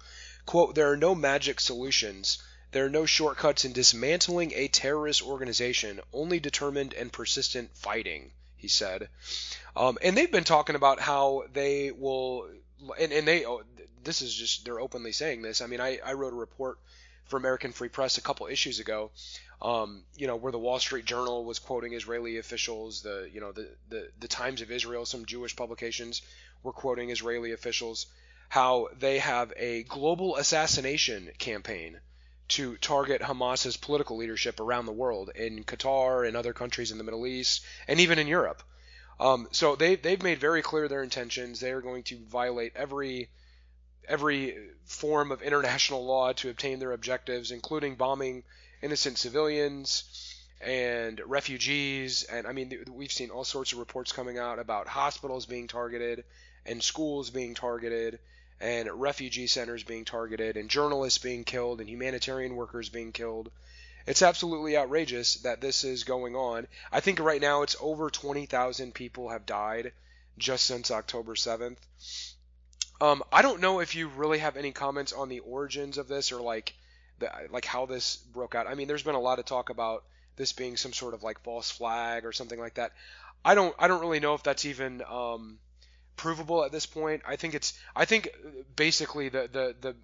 [0.46, 2.38] quote, "There are no magic solutions.
[2.72, 8.66] There are no shortcuts in dismantling a terrorist organization, only determined and persistent fighting." He
[8.66, 9.09] said,
[9.76, 12.48] um, and they've been talking about how they will,
[12.98, 13.44] and, and they,
[14.04, 15.61] this is just they're openly saying this.
[15.61, 16.78] I mean, I, I wrote a report
[17.26, 19.11] for American Free Press a couple issues ago,
[19.61, 23.52] um, you know, where the Wall Street Journal was quoting Israeli officials, the you know
[23.52, 26.22] the, the the Times of Israel, some Jewish publications
[26.62, 28.06] were quoting Israeli officials,
[28.48, 31.98] how they have a global assassination campaign
[32.48, 37.04] to target Hamas's political leadership around the world in Qatar and other countries in the
[37.04, 38.62] Middle East and even in Europe.
[39.18, 41.59] Um, so they they've made very clear their intentions.
[41.59, 43.30] They are going to violate every
[44.08, 48.44] every form of international law to obtain their objectives, including bombing
[48.82, 50.04] innocent civilians
[50.60, 52.24] and refugees.
[52.24, 56.24] And I mean, we've seen all sorts of reports coming out about hospitals being targeted
[56.64, 58.18] and schools being targeted
[58.60, 63.50] and refugee centers being targeted and journalists being killed and humanitarian workers being killed.
[64.06, 66.68] It's absolutely outrageous that this is going on.
[66.92, 69.92] I think right now it's over 20,000 people have died
[70.38, 71.78] just since October 7th.
[73.00, 76.32] Um, I don't know if you really have any comments on the origins of this
[76.32, 76.74] or like
[77.18, 78.66] the, like how this broke out.
[78.66, 80.04] I mean, there's been a lot of talk about
[80.37, 82.92] this being some sort of like false flag or something like that.
[83.44, 85.59] I don't I don't really know if that's even um,
[86.16, 87.22] provable at this point.
[87.26, 88.28] I think it's I think
[88.74, 89.96] basically the the the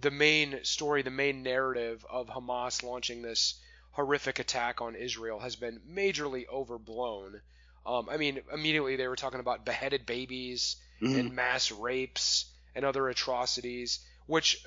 [0.00, 3.60] the main story, the main narrative of Hamas launching this
[3.92, 7.42] horrific attack on Israel has been majorly overblown.
[7.84, 11.18] Um, I mean, immediately they were talking about beheaded babies mm-hmm.
[11.18, 14.64] and mass rapes and other atrocities, which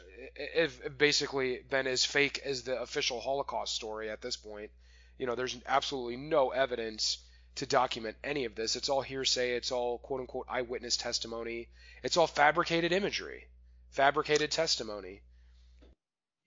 [0.56, 4.72] have basically been as fake as the official Holocaust story at this point.
[5.18, 7.20] You know, there's absolutely no evidence
[7.56, 8.76] to document any of this.
[8.76, 9.56] It's all hearsay.
[9.56, 11.70] It's all quote unquote eyewitness testimony.
[12.04, 13.48] It's all fabricated imagery,
[13.92, 15.22] fabricated testimony.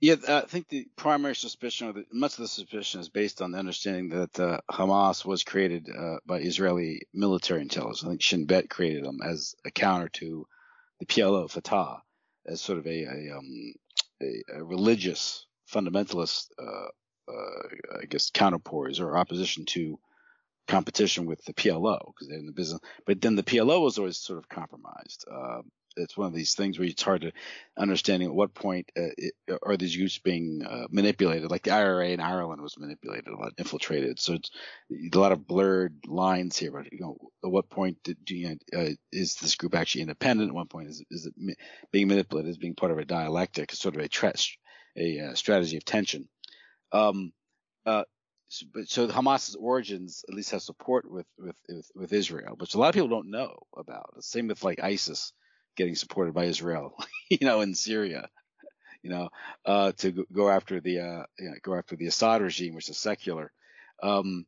[0.01, 3.51] Yeah, I think the primary suspicion, or the, much of the suspicion, is based on
[3.51, 8.05] the understanding that uh, Hamas was created uh, by Israeli military intelligence.
[8.05, 10.47] I think Shin Bet created them as a counter to
[11.01, 12.03] the PLO Fatah,
[12.47, 13.75] as sort of a, a, um,
[14.23, 19.99] a, a religious fundamentalist, uh, uh I guess, counterpoise or opposition to
[20.69, 22.81] competition with the PLO because they're in the business.
[23.05, 25.25] But then the PLO was always sort of compromised.
[25.29, 25.63] Uh,
[25.99, 27.33] it's one of these things where it's hard to
[27.77, 31.51] understanding at what point uh, it, are these groups being uh, manipulated.
[31.51, 34.19] Like the IRA in Ireland was manipulated, a lot infiltrated.
[34.21, 34.51] So it's
[34.91, 36.73] a lot of blurred lines here.
[36.73, 40.51] But you know, at what point did, do you, uh, is this group actually independent?
[40.51, 41.35] At what point is is it
[41.93, 44.33] being manipulated as being part of a dialectic, sort of a,
[44.97, 46.29] a uh, strategy of tension?
[46.93, 47.33] Um,
[47.85, 48.05] uh,
[48.49, 52.75] so, but so Hamas's origins at least have support with, with, with with Israel, which
[52.75, 54.23] a lot of people don't know about.
[54.25, 55.33] Same with like ISIS
[55.79, 56.95] getting supported by Israel,
[57.31, 58.29] you know, in Syria,
[59.03, 59.31] you know,
[59.65, 62.99] uh, to go after the uh, you know, go after the Assad regime, which is
[62.99, 63.53] secular.
[64.03, 64.45] Um,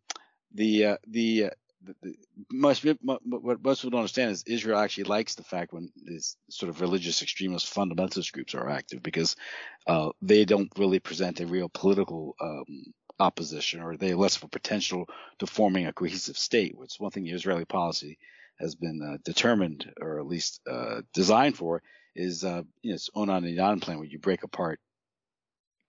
[0.53, 1.51] the uh, the, uh,
[1.83, 2.15] the, the
[2.53, 6.69] most, what most people don't understand is Israel actually likes the fact when these sort
[6.69, 9.37] of religious extremist fundamentalist groups are active because
[9.87, 14.45] uh, they don't really present a real political um, opposition or they have less of
[14.45, 15.07] a potential
[15.39, 18.19] to forming a cohesive state, which is one thing the Israeli policy
[18.61, 21.83] has been uh, determined or at least uh, designed for
[22.15, 24.81] is uh, you know, it's Onan and plan where you break apart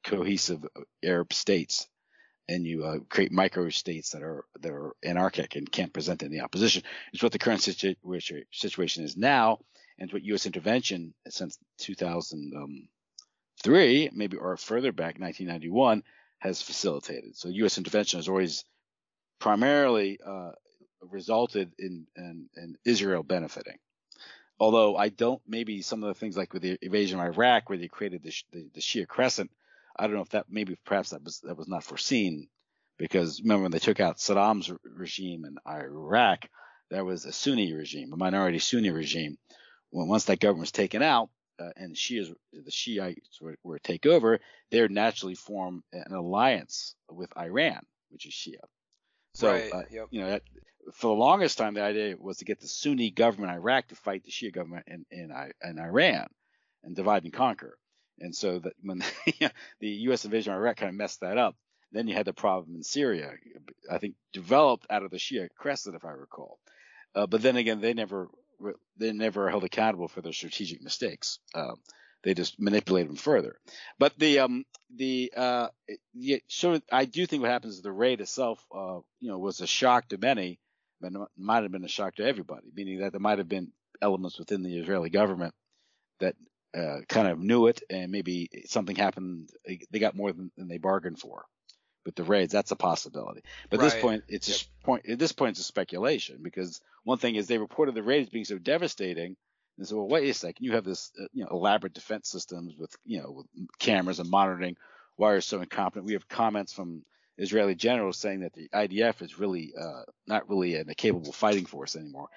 [0.04, 0.66] cohesive
[1.04, 1.88] Arab states
[2.50, 6.42] and you uh, create micro states that are that are anarchic and can't present any
[6.42, 6.84] opposition.
[7.14, 7.96] It's what the current situ-
[8.52, 9.60] situation is now,
[10.00, 10.46] and what U.S.
[10.46, 16.04] intervention since 2003, maybe or further back, 1991,
[16.40, 17.38] has facilitated.
[17.38, 17.78] So U.S.
[17.78, 18.66] intervention has always
[19.40, 20.52] primarily uh,
[21.10, 23.78] resulted in, in, in Israel benefiting.
[24.60, 27.80] Although I don't, maybe some of the things like with the invasion of Iraq, where
[27.80, 29.50] they created the, the, the Shia Crescent,
[29.98, 32.48] I don't know if that maybe perhaps that was that was not foreseen,
[32.98, 36.48] because remember when they took out Saddam's regime in Iraq,
[36.92, 39.38] that was a Sunni regime, a minority Sunni regime.
[39.90, 44.06] When once that government was taken out, uh, and Shias, the Shiites were, were take
[44.06, 48.64] over, they naturally form an alliance with Iran, which is Shia.
[49.34, 49.74] So, right.
[49.74, 50.08] uh, yep.
[50.12, 50.44] you know, that,
[50.94, 53.96] for the longest time, the idea was to get the Sunni government in Iraq to
[53.96, 55.32] fight the Shia government in, in,
[55.64, 56.28] in Iran
[56.84, 57.78] and divide and conquer.
[58.20, 59.04] And so that when
[59.80, 60.26] the U.S.
[60.26, 61.56] invasion of Iraq kind of messed that up,
[61.92, 63.34] then you had the problem in Syria,
[63.90, 66.60] I think developed out of the Shia crescent, if I recall.
[67.14, 68.30] Uh, but then again, they never
[68.98, 71.40] they never held accountable for their strategic mistakes.
[71.56, 71.76] Um,
[72.24, 73.58] they just manipulate them further.
[74.00, 75.68] But the um the uh
[76.14, 79.62] yeah, so I do think what happens is the raid itself uh you know was
[79.62, 80.60] a shock to many
[81.02, 84.38] but might have been a shock to everybody, meaning that there might have been elements
[84.40, 85.54] within the Israeli government
[86.20, 86.36] that
[86.78, 89.50] uh, kind of knew it, and maybe something happened.
[89.66, 91.44] They got more than, than they bargained for
[92.06, 92.54] with the raids.
[92.54, 93.42] That's a possibility.
[93.70, 93.86] But right.
[93.86, 94.58] at this point, it's yep.
[94.82, 95.10] a point.
[95.10, 98.46] At this point, it's a speculation because one thing is they reported the raids being
[98.46, 99.36] so devastating.
[99.82, 100.64] And so, well, wait a second.
[100.64, 103.48] You have this, uh, you know, elaborate defense systems with, you know, with
[103.80, 104.78] cameras and monitoring.
[105.16, 106.06] Why are you so incompetent?
[106.06, 107.04] We have comments from
[107.40, 111.96] Israeli generals saying that the IDF is really uh, not really a capable fighting force
[111.96, 112.28] anymore.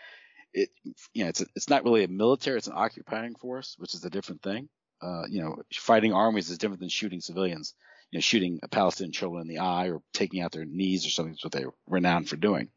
[0.54, 0.70] It,
[1.12, 4.02] you know, it's a, it's not really a military; it's an occupying force, which is
[4.06, 4.70] a different thing.
[5.02, 7.74] Uh, you know, fighting armies is different than shooting civilians
[8.14, 11.10] you know, shooting a Palestinian children in the eye or taking out their knees or
[11.10, 11.32] something.
[11.32, 12.68] That's what they're renowned for doing.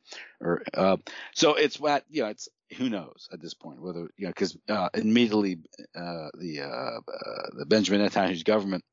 [0.41, 0.97] Or uh,
[1.35, 2.29] so it's what you know.
[2.29, 5.59] It's who knows at this point whether you know because uh, immediately
[5.95, 8.83] uh, the uh, uh, the Benjamin Netanyahu's government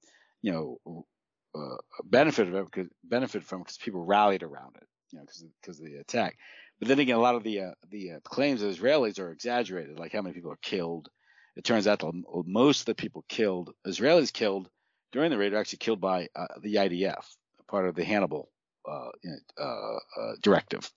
[0.42, 1.06] you know
[1.54, 5.80] uh, benefited from because benefited from because people rallied around it you know because because
[5.80, 6.36] of the attack.
[6.78, 10.20] But then again, a lot of the the claims of Israelis are exaggerated, like how
[10.20, 11.08] many people are killed.
[11.56, 14.68] It turns out that most of the people killed, Israelis killed,
[15.14, 17.24] during the raid are actually killed by uh, the IDF,
[17.68, 18.50] part of the Hannibal
[18.86, 19.10] uh,
[19.56, 20.90] uh, uh, directive.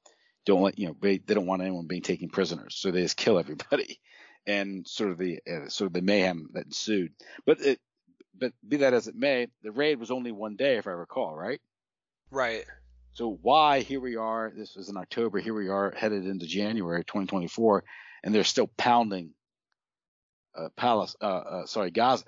[0.43, 3.15] Don't let you know they, they don't want anyone being taken prisoners, so they just
[3.15, 3.99] kill everybody,
[4.47, 7.11] and sort of the uh, sort of the mayhem that ensued.
[7.45, 7.79] But it,
[8.35, 11.35] but be that as it may, the raid was only one day, if I recall,
[11.35, 11.61] right?
[12.31, 12.65] Right.
[13.13, 14.51] So why here we are?
[14.55, 15.39] This was in October.
[15.39, 17.83] Here we are headed into January 2024,
[18.23, 19.33] and they're still pounding
[20.57, 22.23] uh, Palace, uh, uh, sorry, Gaza,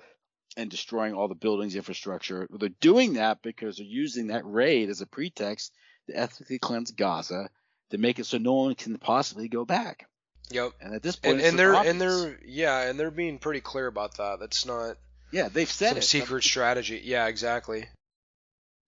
[0.56, 2.48] and destroying all the buildings, infrastructure.
[2.50, 5.72] They're doing that because they're using that raid as a pretext
[6.06, 7.50] to ethnically cleanse Gaza
[7.90, 10.08] to make it so no one can possibly go back.
[10.50, 10.72] Yep.
[10.80, 11.92] And at this point, and, and they're obvious.
[11.92, 14.40] and they're yeah, and they're being pretty clear about that.
[14.40, 14.96] That's not
[15.30, 16.04] yeah, they've said some it.
[16.04, 17.00] secret strategy.
[17.04, 17.88] Yeah, exactly.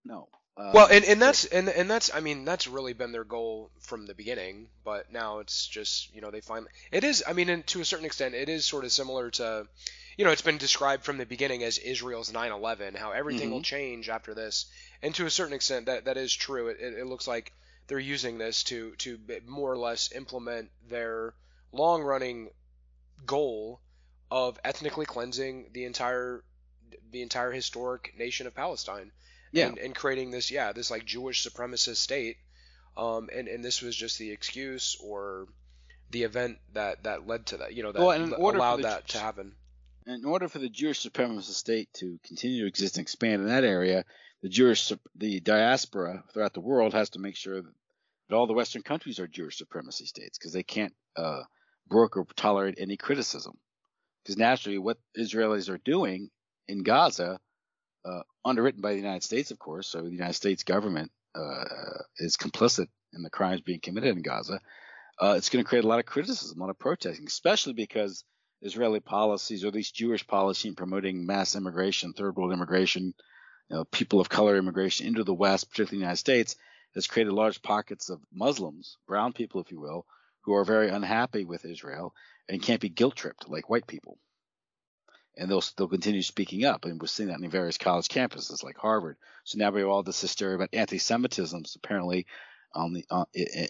[0.05, 0.29] No.
[0.57, 3.71] Um, well, and, and that's and and that's I mean that's really been their goal
[3.81, 7.63] from the beginning, but now it's just you know they finally it is I mean
[7.63, 9.67] to a certain extent it is sort of similar to
[10.17, 13.55] you know, it's been described from the beginning as Israel's 9/11, how everything mm-hmm.
[13.55, 14.67] will change after this,
[15.03, 16.69] and to a certain extent, that that is true.
[16.69, 17.53] It, it, it looks like
[17.87, 21.35] they're using this to to more or less implement their
[21.73, 22.51] long-running
[23.25, 23.81] goal
[24.31, 26.43] of ethnically cleansing the entire
[27.11, 29.13] the entire historic nation of Palestine.
[29.53, 29.67] Yeah.
[29.67, 32.39] And, and creating this, yeah, this like Jewish supremacist state.
[32.97, 35.47] Um, and, and this was just the excuse or
[36.11, 38.01] the event that, that led to that, you know, that
[38.39, 39.55] well, allowed that to happen
[40.07, 43.65] in order for the Jewish supremacist state to continue to exist and expand in that
[43.65, 44.05] area,
[44.43, 48.83] the Jewish the diaspora throughout the world has to make sure that all the Western
[48.83, 51.43] countries are Jewish supremacy states because they can't uh,
[51.89, 53.59] broker or tolerate any criticism.
[54.23, 56.31] Because naturally, what Israelis are doing
[56.69, 57.39] in Gaza,
[58.05, 61.65] uh, underwritten by the United States, of course, so the United States government uh,
[62.19, 64.61] is complicit in the crimes being committed in Gaza.
[65.21, 68.25] Uh, it's going to create a lot of criticism, a lot of protesting, especially because
[68.63, 73.15] Israeli policies or at least Jewish policy in promoting mass immigration, third world immigration,
[73.69, 76.57] you know, people of color immigration into the West, particularly the United States,
[76.95, 80.07] has created large pockets of Muslims, brown people, if you will,
[80.43, 82.15] who are very unhappy with Israel
[82.49, 84.19] and can't be guilt tripped like white people.
[85.37, 88.77] And they'll they'll continue speaking up, and we're seeing that in various college campuses like
[88.77, 89.17] Harvard.
[89.45, 92.27] So now we have all this hysteria about anti-Semitism, apparently
[92.75, 93.25] on the uh,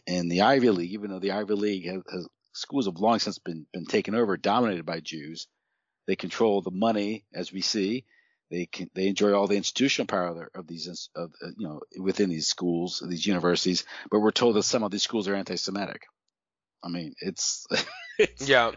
[0.07, 3.38] in the Ivy League, even though the Ivy League has, has schools have long since
[3.38, 5.47] been, been taken over, dominated by Jews.
[6.07, 8.05] They control the money, as we see.
[8.51, 12.29] They can, they enjoy all the institutional power of these, of, uh, you know, within
[12.29, 13.85] these schools, these universities.
[14.11, 16.03] But we're told that some of these schools are anti-Semitic.
[16.85, 17.67] I mean, it's,
[18.19, 18.73] it's yeah,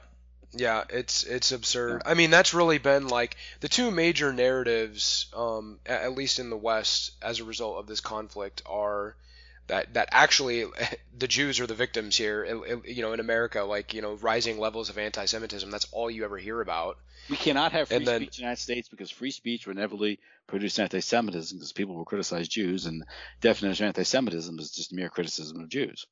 [0.54, 2.04] yeah, it's it's absurd.
[2.06, 2.12] Yeah.
[2.12, 6.58] I mean, that's really been like the two major narratives, um, at least in the
[6.58, 9.16] West, as a result of this conflict, are
[9.68, 10.66] that that actually
[11.18, 12.46] the Jews are the victims here.
[12.86, 15.70] you know, in America, like you know, rising levels of anti-Semitism.
[15.70, 16.98] That's all you ever hear about.
[17.30, 20.20] We cannot have free then, speech in the United States because free speech would inevitably
[20.48, 23.04] produce anti-Semitism because people will criticize Jews, and
[23.42, 26.06] definition of anti-Semitism is just mere criticism of Jews.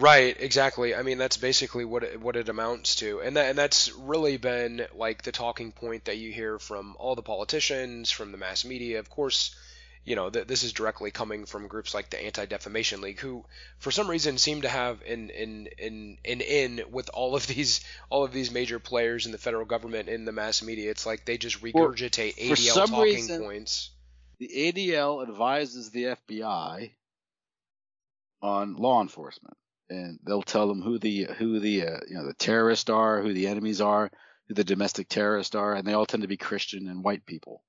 [0.00, 0.92] Right, exactly.
[0.94, 4.38] I mean, that's basically what it, what it amounts to, and that and that's really
[4.38, 8.64] been like the talking point that you hear from all the politicians, from the mass
[8.64, 9.54] media, of course
[10.04, 13.44] you know, th- this is directly coming from groups like the Anti-Defamation League, who,
[13.78, 17.80] for some reason, seem to have an in in an in with all of these
[18.10, 20.90] all of these major players in the federal government in the mass media.
[20.90, 23.90] It's like they just regurgitate well, ADL talking reason, points.
[24.38, 26.92] The ADL advises the FBI
[28.42, 29.56] on law enforcement,
[29.88, 33.32] and they'll tell them who the who the uh, you know the terrorists are, who
[33.32, 34.10] the enemies are,
[34.48, 37.62] who the domestic terrorists are, and they all tend to be Christian and white people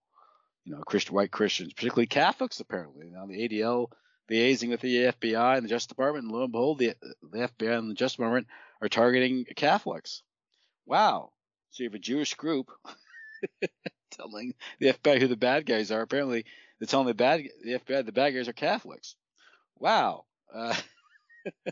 [0.65, 3.09] you know, Christian white Christians, particularly Catholics, apparently.
[3.11, 3.91] Now the ADL
[4.29, 7.77] liaising with the FBI and the Justice Department, and lo and behold, the, the FBI
[7.77, 8.47] and the Justice Department
[8.81, 10.23] are targeting Catholics.
[10.85, 11.31] Wow.
[11.69, 12.71] So you have a Jewish group
[14.11, 16.01] telling the FBI who the bad guys are.
[16.01, 16.45] Apparently,
[16.79, 19.15] they're telling the bad the FBI the bad guys are Catholics.
[19.77, 20.25] Wow.
[20.53, 20.75] Uh,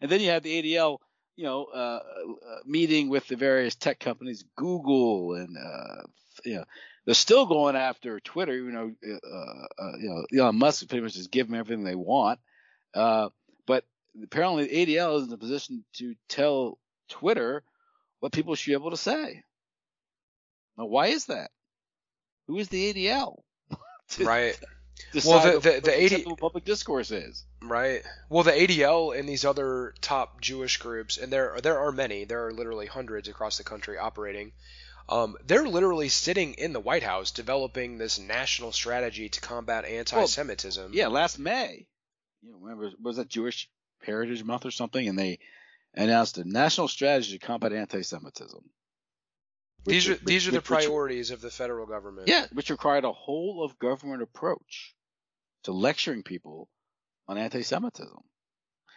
[0.00, 0.98] and then you have the ADL,
[1.36, 6.02] you know, uh, uh, meeting with the various tech companies, Google, and uh,
[6.44, 6.64] you know,
[7.06, 8.54] they're still going after Twitter.
[8.54, 11.94] You know, uh, uh, you know, Elon Musk pretty much just give them everything they
[11.94, 12.40] want.
[12.92, 13.84] but
[14.22, 16.78] apparently, ADL is in a position to tell
[17.08, 17.62] Twitter
[18.20, 19.42] what people should be able to say.
[20.76, 21.50] Now, why is that?
[22.48, 23.40] Who is the ADL?
[24.20, 24.58] right.
[25.24, 26.38] well, the the, the AD...
[26.38, 28.02] public discourse is right.
[28.28, 32.24] Well, the ADL and these other top Jewish groups, and there there are many.
[32.24, 34.52] There are literally hundreds across the country operating.
[35.08, 40.84] Um, they're literally sitting in the White House developing this national strategy to combat anti-Semitism.
[40.86, 41.86] Well, yeah, last May,
[42.42, 43.70] you know, remember was that Jewish
[44.02, 45.38] Heritage Month or something, and they
[45.94, 48.60] announced a national strategy to combat anti-Semitism.
[49.84, 52.26] These are which, these are the priorities of the federal government.
[52.26, 54.94] Yeah, which required a whole of government approach
[55.62, 56.68] to lecturing people
[57.28, 58.18] on anti-Semitism.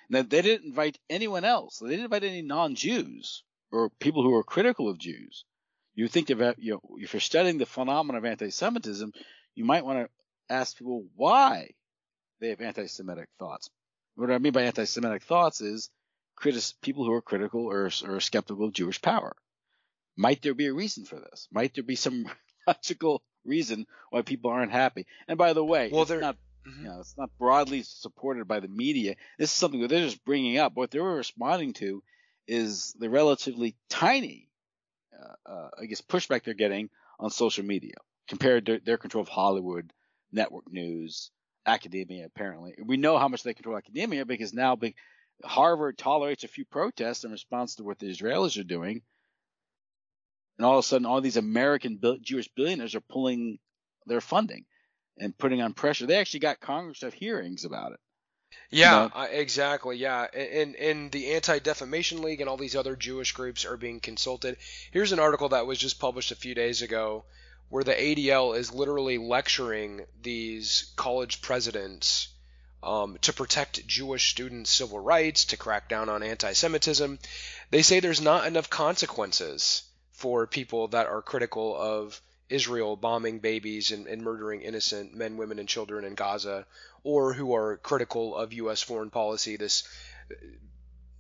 [0.10, 1.78] Now they didn't invite anyone else.
[1.78, 5.46] They didn't invite any non-Jews or people who are critical of Jews.
[6.00, 9.12] You think about you know if you're studying the phenomenon of anti-Semitism,
[9.54, 11.72] you might want to ask people why
[12.40, 13.70] they have anti-Semitic thoughts.
[14.16, 15.90] What I mean by anti-Semitic thoughts is
[16.42, 19.36] critis- people who are critical or, or skeptical of Jewish power.
[20.16, 21.50] Might there be a reason for this?
[21.52, 22.30] Might there be some
[22.68, 25.06] logical reason why people aren't happy?
[25.28, 26.82] And by the way, well, it's not mm-hmm.
[26.82, 29.16] you know, it's not broadly supported by the media.
[29.38, 30.78] This is something that they're just bringing up.
[30.78, 32.02] What they were responding to
[32.48, 34.49] is the relatively tiny,
[35.22, 36.90] uh, uh, I guess, pushback they're getting
[37.20, 37.96] on social media
[38.28, 39.92] compared to their control of Hollywood,
[40.32, 41.32] network news,
[41.66, 42.26] academia.
[42.26, 44.96] Apparently, we know how much they control academia because now big,
[45.44, 49.02] Harvard tolerates a few protests in response to what the Israelis are doing
[50.60, 53.60] and all of a sudden all these American Jewish billionaires are pulling
[54.06, 54.66] their funding
[55.18, 56.06] and putting on pressure.
[56.06, 58.00] They actually got Congress to have hearings about it.
[58.72, 59.16] Yeah, you know?
[59.16, 59.98] uh, exactly.
[59.98, 64.00] Yeah, and and the Anti Defamation League and all these other Jewish groups are being
[64.00, 64.58] consulted.
[64.92, 67.24] Here's an article that was just published a few days ago
[67.70, 72.30] where the ADL is literally lecturing these college presidents
[72.82, 77.20] um, to protect Jewish students' civil rights, to crack down on anti-Semitism.
[77.70, 82.20] They say there's not enough consequences for people that are critical of
[82.50, 86.66] Israel bombing babies and, and, murdering innocent men, women, and children in Gaza,
[87.04, 88.82] or who are critical of U.S.
[88.82, 89.88] foreign policy, this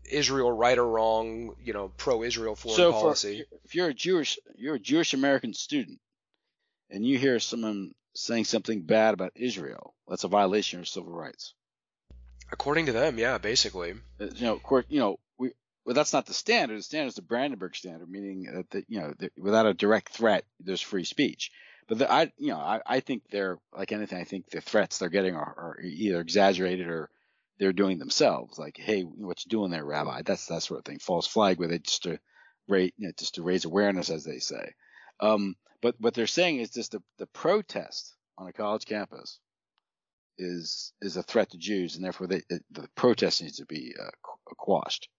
[0.09, 3.45] Israel right or wrong, you know, pro-Israel foreign so policy.
[3.49, 5.99] For, if you're a Jewish, you're a Jewish American student,
[6.89, 11.53] and you hear someone saying something bad about Israel, that's a violation of civil rights.
[12.51, 13.93] According to them, yeah, basically.
[14.19, 15.19] Uh, you know, court, you know,
[15.89, 16.77] well, that's not the standard.
[16.77, 20.81] The standard is the Brandenburg standard, meaning that, you know, without a direct threat, there's
[20.81, 21.49] free speech.
[21.87, 24.19] But the, I, you know, I, I think they're like anything.
[24.19, 27.09] I think the threats they're getting are, are either exaggerated or
[27.57, 28.59] they're doing themselves.
[28.59, 30.21] Like, hey, what you doing there, Rabbi?
[30.21, 30.99] That's that sort of thing.
[30.99, 32.19] False flag with it just to
[32.67, 34.75] raise, you know, just to raise awareness, as they say.
[35.19, 39.39] Um, but what they're saying is just the, the protest on a college campus
[40.37, 44.11] is is a threat to Jews, and therefore they, the protest needs to be uh,
[44.55, 45.09] quashed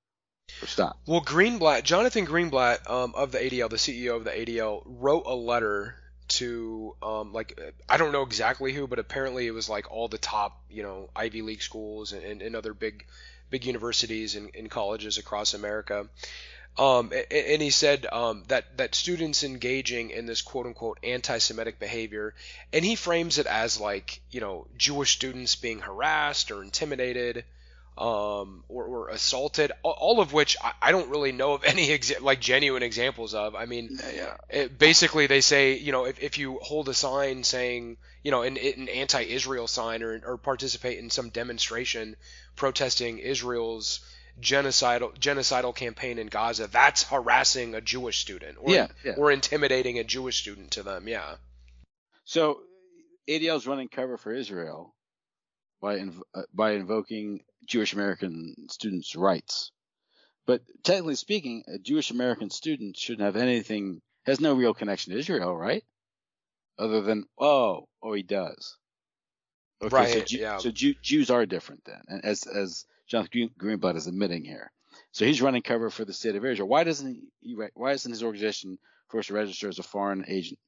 [0.62, 0.98] or stop.
[1.06, 5.34] Well, Greenblatt, Jonathan Greenblatt um, of the ADL, the CEO of the ADL, wrote a
[5.34, 5.96] letter
[6.28, 10.18] to um, like I don't know exactly who, but apparently it was like all the
[10.18, 13.04] top you know Ivy League schools and, and other big
[13.50, 16.08] big universities and, and colleges across America.
[16.78, 21.80] Um, and, and, he said um, that that students engaging in this quote unquote anti-Semitic
[21.80, 22.32] behavior,
[22.72, 27.44] and he frames it as like you know Jewish students being harassed or intimidated,
[27.98, 32.20] um, or, or, assaulted, all of which I, I don't really know of any exa-
[32.22, 33.54] like genuine examples of.
[33.54, 34.36] I mean, yeah.
[34.48, 38.42] It, basically they say, you know, if, if you hold a sign saying, you know,
[38.42, 42.16] an, an anti-Israel sign or, or participate in some demonstration
[42.56, 44.00] protesting Israel's
[44.40, 49.14] genocidal genocidal campaign in Gaza, that's harassing a Jewish student or, yeah, yeah.
[49.16, 51.06] or intimidating a Jewish student to them.
[51.06, 51.34] Yeah.
[52.24, 52.60] So
[53.28, 54.94] ADL is running cover for Israel
[55.80, 59.72] by inv- uh, by invoking Jewish American students' rights.
[60.46, 65.18] But technically speaking, a Jewish American student shouldn't have anything, has no real connection to
[65.18, 65.84] Israel, right?
[66.78, 68.76] Other than, oh, oh, he does.
[69.82, 70.28] Okay, right.
[70.28, 70.58] So, yeah.
[70.58, 74.72] so Jew, Jews are different then, as as John Greenblatt is admitting here.
[75.12, 76.68] So he's running cover for the state of Israel.
[76.68, 77.56] Why doesn't he?
[77.74, 78.78] Why isn't his organization
[79.08, 80.58] forced to register as a foreign agent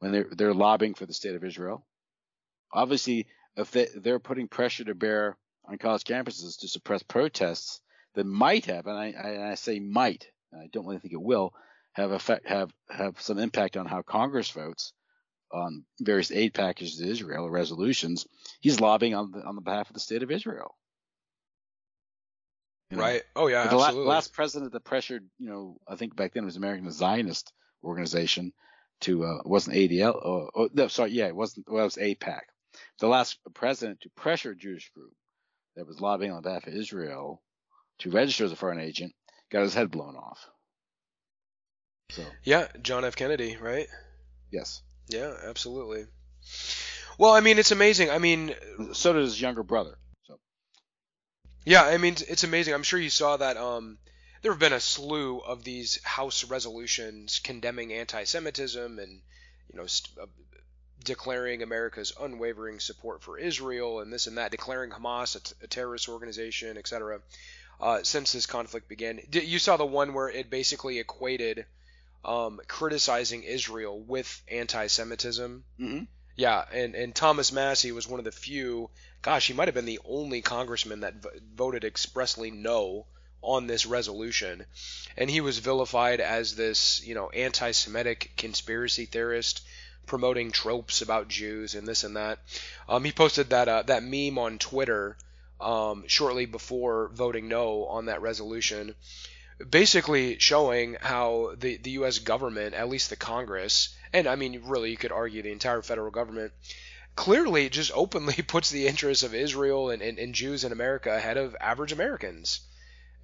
[0.00, 1.86] when they're they're lobbying for the state of Israel?
[2.72, 3.26] Obviously,
[3.56, 5.36] if they, they're putting pressure to bear
[5.66, 7.80] on college campuses to suppress protests
[8.14, 11.54] that might have, and I, and I say might, I don't really think it will,
[11.92, 14.92] have effect have have some impact on how Congress votes
[15.52, 18.26] on various aid packages to Israel or resolutions.
[18.60, 20.74] He's lobbying on the on the behalf of the state of Israel.
[22.90, 23.02] You know?
[23.02, 23.22] Right.
[23.36, 23.66] Oh yeah.
[23.68, 24.08] The absolutely.
[24.08, 27.52] last president that pressured, you know, I think back then it was American Zionist
[27.84, 28.52] organization
[29.02, 30.14] to uh, it wasn't ADL.
[30.14, 31.66] Oh, oh, no, sorry, yeah, it wasn't.
[31.68, 32.40] Well, it was AIPAC.
[33.00, 35.12] The last president to pressure a Jewish group
[35.76, 37.42] that was lobbying on behalf of Israel
[37.98, 39.12] to register as a foreign agent
[39.50, 40.46] got his head blown off.
[42.10, 42.24] So.
[42.44, 43.16] Yeah, John F.
[43.16, 43.86] Kennedy, right?
[44.50, 44.82] Yes.
[45.08, 46.04] Yeah, absolutely.
[47.18, 48.10] Well, I mean, it's amazing.
[48.10, 48.54] I mean,
[48.92, 49.96] so did his younger brother.
[50.24, 50.38] So.
[51.64, 52.74] Yeah, I mean, it's amazing.
[52.74, 53.56] I'm sure you saw that.
[53.56, 53.98] Um,
[54.42, 59.22] there have been a slew of these House resolutions condemning anti-Semitism and
[59.70, 60.26] you know st- uh,
[61.02, 65.66] declaring America's unwavering support for Israel and this and that, declaring Hamas a, t- a
[65.66, 67.20] terrorist organization, etc.
[67.80, 71.66] Uh, since this conflict began, you saw the one where it basically equated
[72.24, 75.64] um, criticizing Israel with anti-Semitism.
[75.80, 76.04] Mm-hmm.
[76.36, 78.88] Yeah, and and Thomas Massie was one of the few.
[79.20, 83.06] Gosh, he might have been the only congressman that v- voted expressly no
[83.42, 84.64] on this resolution,
[85.16, 89.62] and he was vilified as this, you know, anti-Semitic conspiracy theorist
[90.06, 92.38] promoting tropes about Jews and this and that.
[92.88, 95.16] Um, he posted that uh, that meme on Twitter
[95.60, 98.94] um, shortly before voting no on that resolution,
[99.68, 102.18] basically showing how the the U.S.
[102.18, 106.10] government, at least the Congress, and I mean, really, you could argue the entire federal
[106.10, 106.52] government,
[107.16, 111.36] clearly just openly puts the interests of Israel and, and, and Jews in America ahead
[111.36, 112.60] of average Americans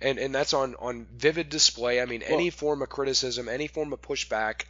[0.01, 2.01] and and that's on on vivid display.
[2.01, 4.63] I mean, well, any form of criticism, any form of pushback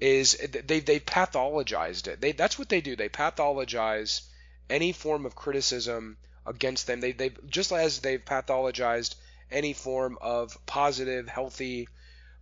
[0.00, 2.20] is they they pathologized it.
[2.20, 2.96] They that's what they do.
[2.96, 4.22] They pathologize
[4.68, 7.00] any form of criticism against them.
[7.00, 9.14] They they just as they've pathologized
[9.50, 11.88] any form of positive, healthy,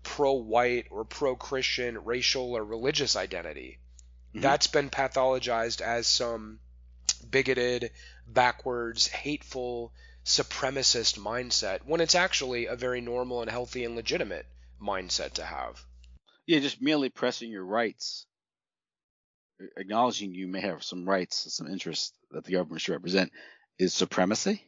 [0.03, 3.79] pro-white or pro-Christian racial or religious identity.
[4.31, 4.41] Mm-hmm.
[4.41, 6.59] That's been pathologized as some
[7.31, 7.91] bigoted,
[8.27, 9.93] backwards, hateful,
[10.25, 14.47] supremacist mindset when it's actually a very normal and healthy and legitimate
[14.83, 15.85] mindset to have.
[16.47, 18.27] Yeah, just merely pressing your rights,
[19.77, 23.33] acknowledging you may have some rights, some interests that the government should represent,
[23.79, 24.63] is supremacy.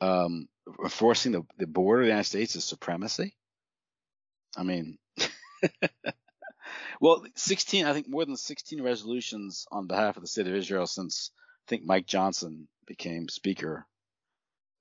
[0.00, 0.48] Um,
[0.82, 3.34] enforcing the, the border of the United States is supremacy.
[4.56, 4.98] I mean,
[7.00, 10.86] well, 16, I think more than 16 resolutions on behalf of the state of Israel
[10.86, 13.86] since I think Mike Johnson became speaker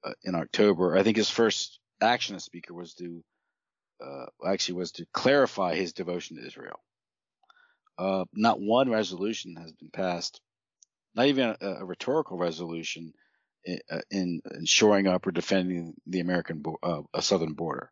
[0.03, 0.97] uh, in October.
[0.97, 3.23] I think his first action as speaker was to
[4.03, 6.79] uh, actually was to clarify his devotion to Israel.
[7.97, 10.41] Uh, not one resolution has been passed,
[11.15, 13.13] not even a, a rhetorical resolution
[13.65, 17.91] in, uh, in, in, shoring up or defending the American bo- uh, southern border,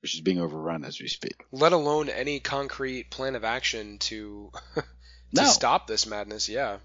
[0.00, 1.44] which is being overrun as we speak.
[1.50, 4.84] Let alone any concrete plan of action to to
[5.32, 5.44] no.
[5.44, 6.48] stop this madness.
[6.48, 6.78] Yeah.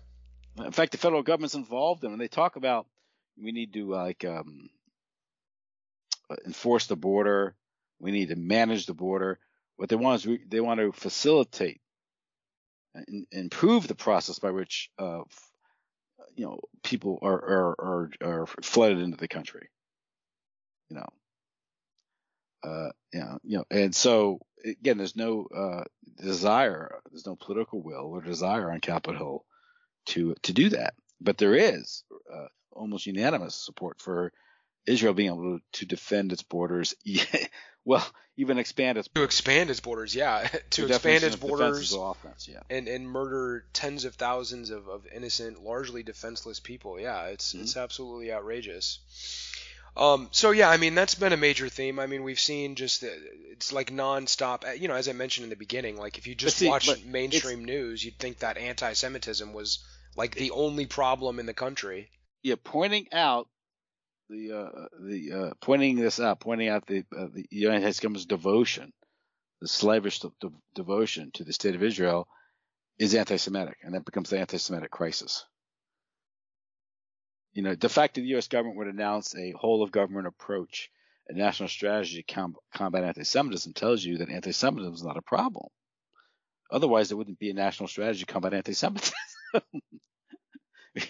[0.63, 2.87] In fact, the federal government's involved in, and they talk about
[3.41, 4.69] we need to like um,
[6.45, 7.55] enforce the border.
[7.99, 9.39] We need to manage the border.
[9.75, 11.81] What they want is they want to facilitate
[12.95, 15.21] and improve the process by which uh,
[16.35, 19.69] you know people are, are are are flooded into the country.
[20.89, 21.09] You know,
[22.63, 25.83] uh, you know, you know, and so again, there's no uh,
[26.21, 29.45] desire, there's no political will or desire on Capitol Hill
[30.07, 30.93] to to do that.
[31.21, 32.03] But there is
[32.33, 34.31] uh, almost unanimous support for
[34.85, 36.95] Israel being able to, defend its borders.
[37.85, 38.05] well,
[38.37, 42.87] even expand its to expand its borders, yeah, to expand its borders, offense, yeah, and
[42.87, 46.99] and murder tens of thousands of, of innocent, largely defenseless people.
[46.99, 47.63] Yeah, it's mm-hmm.
[47.63, 48.99] it's absolutely outrageous.
[49.97, 51.99] Um, so yeah, I mean that's been a major theme.
[51.99, 54.79] I mean we've seen just it's like nonstop.
[54.79, 57.65] You know, as I mentioned in the beginning, like if you just see, watch mainstream
[57.65, 59.79] news, you'd think that anti-Semitism was
[60.17, 62.09] like the only problem in the country.
[62.43, 63.47] Yeah, pointing out
[64.29, 68.25] the uh, the uh, pointing this out, pointing out the uh, the United States government's
[68.25, 68.91] devotion,
[69.61, 72.27] the slavish de- de- devotion to the state of Israel,
[72.99, 75.45] is anti-Semitic, and that becomes the anti-Semitic crisis.
[77.53, 78.47] You know, the fact that the U.S.
[78.47, 80.89] government would announce a whole of government approach,
[81.27, 85.67] a national strategy to com- combat anti-Semitism, tells you that anti-Semitism is not a problem.
[86.69, 89.13] Otherwise, there wouldn't be a national strategy to combat anti-Semitism.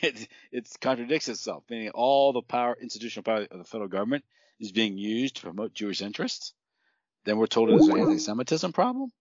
[0.03, 4.25] it, it contradicts itself, meaning all the power, institutional power of the federal government
[4.59, 6.53] is being used to promote Jewish interests.
[7.25, 9.11] Then we're told it's an anti-Semitism problem.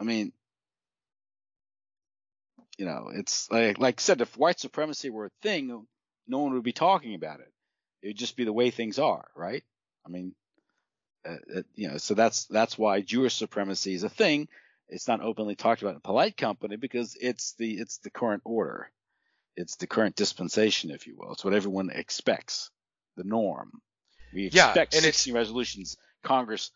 [0.00, 0.32] I mean,
[2.78, 5.86] You know, it's like like I said, if white supremacy were a thing,
[6.26, 7.52] no one would be talking about it.
[8.02, 9.62] It would just be the way things are, right?
[10.04, 10.34] I mean,
[11.24, 14.48] uh, uh, you know, so that's that's why Jewish supremacy is a thing.
[14.88, 18.90] It's not openly talked about in polite company because it's the it's the current order,
[19.56, 21.32] it's the current dispensation, if you will.
[21.32, 22.70] It's what everyone expects,
[23.16, 23.80] the norm.
[24.32, 26.70] We expect yeah, and 16 resolutions, Congress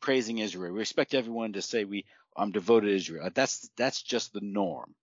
[0.00, 0.72] praising Israel.
[0.72, 2.04] We expect everyone to say we
[2.36, 3.26] I'm devoted to Israel.
[3.26, 4.94] Uh, that's that's just the norm.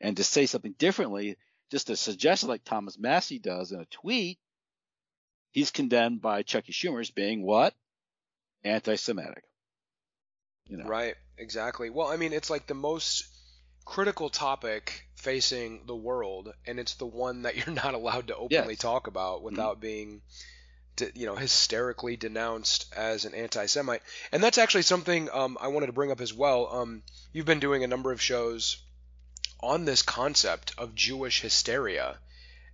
[0.00, 1.36] And to say something differently,
[1.70, 4.38] just to suggest like Thomas Massie does in a tweet,
[5.50, 7.74] he's condemned by Chucky Schumer as being what?
[8.64, 9.44] Anti-Semitic.
[10.66, 10.84] You know.
[10.84, 11.14] Right.
[11.36, 11.90] Exactly.
[11.90, 13.24] Well, I mean, it's like the most
[13.90, 18.74] critical topic facing the world, and it's the one that you're not allowed to openly
[18.74, 18.78] yes.
[18.78, 19.46] talk about mm-hmm.
[19.46, 19.80] without mm-hmm.
[19.80, 20.22] being
[21.14, 25.92] you know hysterically denounced as an anti-Semite, and that's actually something um, I wanted to
[25.92, 26.68] bring up as well.
[26.72, 28.76] Um, you've been doing a number of shows
[29.58, 32.16] on this concept of Jewish hysteria,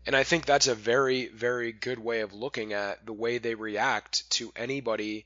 [0.05, 3.55] and I think that's a very very good way of looking at the way they
[3.55, 5.25] react to anybody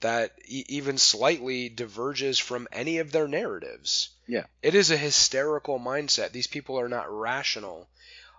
[0.00, 4.10] that e- even slightly diverges from any of their narratives.
[4.26, 6.32] Yeah, it is a hysterical mindset.
[6.32, 7.88] These people are not rational.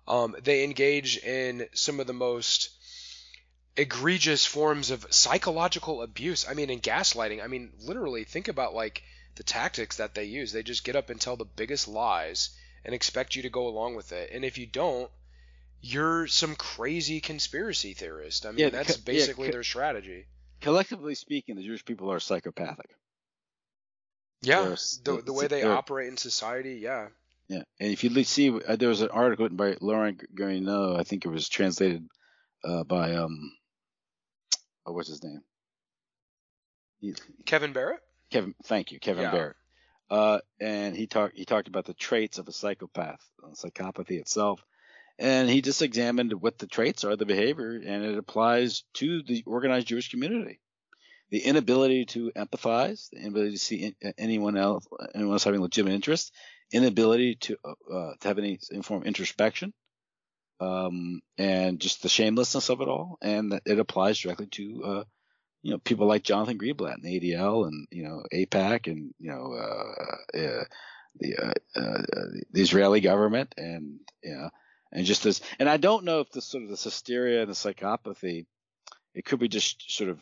[0.08, 2.70] Um, they engage in some of the most
[3.76, 6.48] egregious forms of psychological abuse.
[6.48, 7.44] I mean, in gaslighting.
[7.44, 9.04] I mean, literally, think about like
[9.36, 10.52] the tactics that they use.
[10.52, 12.50] They just get up and tell the biggest lies
[12.84, 14.32] and expect you to go along with it.
[14.34, 15.12] And if you don't,
[15.82, 18.46] you're some crazy conspiracy theorist.
[18.46, 20.26] I mean, yeah, that's basically yeah, co- their strategy.
[20.62, 22.90] Collectively speaking, the Jewish people are psychopathic.
[24.48, 27.08] Yeah, the, the way they operate in society, yeah.
[27.48, 31.04] Yeah, and if you see, uh, there was an article written by Laurent Guyénot, I
[31.04, 32.06] think it was translated
[32.64, 33.54] uh, by um,
[34.86, 35.42] oh, what's his name?
[37.46, 38.02] Kevin Barrett.
[38.32, 39.32] Kevin, thank you, Kevin yeah.
[39.32, 39.56] Barrett.
[40.10, 43.24] Uh, and he talked he talked about the traits of a psychopath,
[43.54, 44.64] psychopathy itself,
[45.20, 49.44] and he just examined what the traits are, the behavior, and it applies to the
[49.46, 50.60] organized Jewish community.
[51.30, 56.34] The inability to empathize, the inability to see anyone else, anyone else having legitimate interest,
[56.72, 59.74] inability to uh, uh to have any informed introspection,
[60.60, 65.04] um, and just the shamelessness of it all, and it applies directly to uh,
[65.64, 69.54] you know people like Jonathan Greenblatt and ADL and you know AIPAC and you know
[69.54, 70.64] uh, uh,
[71.20, 72.02] the uh, uh,
[72.52, 74.50] the Israeli government and you know
[74.92, 77.54] and just this and I don't know if this sort of the hysteria and the
[77.54, 78.46] psychopathy
[79.14, 80.22] it could be just sort of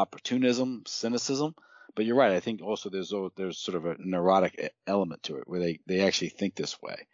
[0.00, 1.54] opportunism cynicism
[1.94, 5.44] but you're right I think also there's there's sort of a neurotic element to it
[5.46, 7.06] where they they actually think this way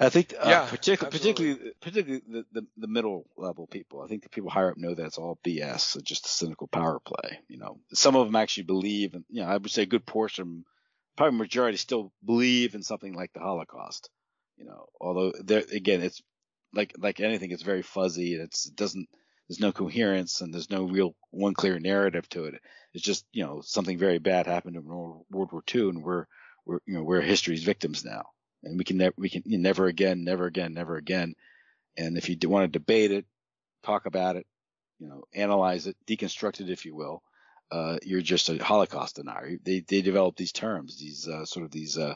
[0.00, 4.00] I think, uh, yeah, particularly, particularly, particularly the, the, the, middle level people.
[4.00, 5.96] I think the people higher up know that's all BS.
[5.96, 7.40] It's just a cynical power play.
[7.48, 10.06] You know, some of them actually believe, and you know, I would say a good
[10.06, 10.64] portion,
[11.16, 14.08] probably majority, still believe in something like the Holocaust.
[14.56, 16.22] You know, although there again, it's
[16.72, 18.34] like like anything, it's very fuzzy.
[18.34, 19.08] And it's it doesn't.
[19.48, 22.54] There's no coherence and there's no real one clear narrative to it.
[22.94, 26.26] It's just you know something very bad happened in World War II, and we're
[26.66, 28.26] we're you know we're history's victims now
[28.62, 31.34] and we can never we can you know, never again, never again, never again.
[31.96, 33.26] And if you want to debate it,
[33.82, 34.46] talk about it,
[34.98, 37.22] you know, analyze it, deconstruct it, if you will,
[37.70, 39.58] uh, you're just a Holocaust denier.
[39.62, 42.14] They they develop these terms, these uh, sort of these uh,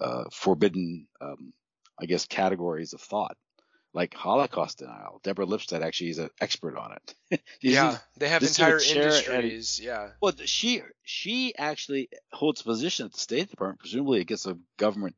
[0.00, 1.52] uh forbidden, um,
[2.00, 3.36] I guess, categories of thought,
[3.92, 5.20] like Holocaust denial.
[5.22, 7.42] Deborah Lipstadt actually is an expert on it.
[7.60, 9.78] yeah, they have entire industries.
[9.78, 10.08] And, yeah.
[10.20, 13.80] Well, she she actually holds a position at the State Department.
[13.80, 15.16] Presumably, it gets a government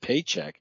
[0.00, 0.60] paycheck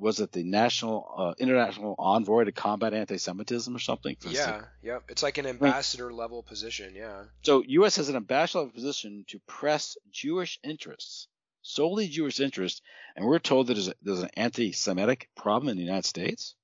[0.00, 4.16] was it the national uh, international envoy to combat anti-Semitism or something?
[4.22, 6.16] Yeah, yeah, it's like an ambassador right.
[6.16, 6.94] level position.
[6.96, 7.24] Yeah.
[7.42, 7.96] So U.S.
[7.96, 11.28] has an ambassador level position to press Jewish interests,
[11.62, 12.80] solely Jewish interests,
[13.14, 16.54] and we're told that there's, a, there's an anti-Semitic problem in the United States.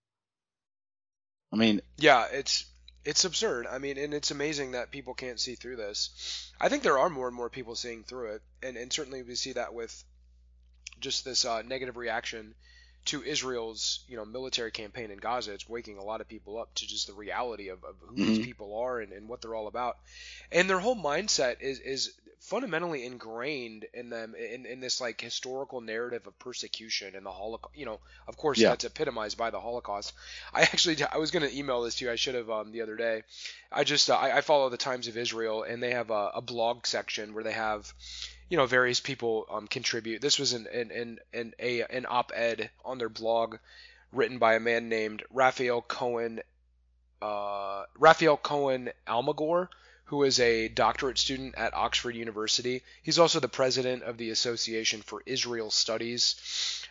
[1.53, 2.67] I mean, yeah, it's
[3.05, 3.67] it's absurd.
[3.67, 6.53] I mean, and it's amazing that people can't see through this.
[6.61, 9.35] I think there are more and more people seeing through it, and and certainly we
[9.37, 10.05] see that with
[11.01, 12.55] just this uh, negative reaction
[13.07, 15.53] to Israel's you know military campaign in Gaza.
[15.53, 18.25] It's waking a lot of people up to just the reality of, of who mm-hmm.
[18.27, 19.99] these people are and, and what they're all about.
[20.51, 22.13] And their whole mindset is is
[22.47, 27.77] fundamentally ingrained in them in, in this like historical narrative of persecution and the Holocaust.
[27.77, 28.69] You know, of course, yeah.
[28.69, 30.13] that's epitomized by the Holocaust.
[30.55, 32.11] I actually I was going to email this to you.
[32.11, 33.25] I should have um, the other day.
[33.73, 36.41] I just uh, I, I, follow the Times of Israel and they have a, a
[36.41, 37.93] blog section where they have
[38.49, 40.23] you know various people um, contribute.
[40.23, 43.57] This was an an an an, a, an op-ed on their blog
[44.13, 46.41] written by a man named Raphael Cohen
[47.21, 49.69] uh, Raphael Cohen Almagor,
[50.07, 52.83] who is a doctorate student at Oxford University.
[53.03, 56.37] He's also the president of the Association for Israel Studies.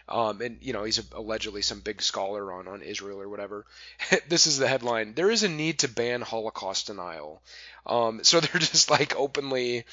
[0.07, 3.65] Um, and you know he's allegedly some big scholar on, on Israel or whatever.
[4.27, 7.41] this is the headline: There is a need to ban Holocaust denial.
[7.85, 9.85] Um, so they're just like openly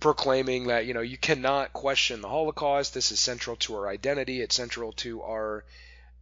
[0.00, 2.92] proclaiming that you know you cannot question the Holocaust.
[2.92, 4.40] This is central to our identity.
[4.40, 5.64] It's central to our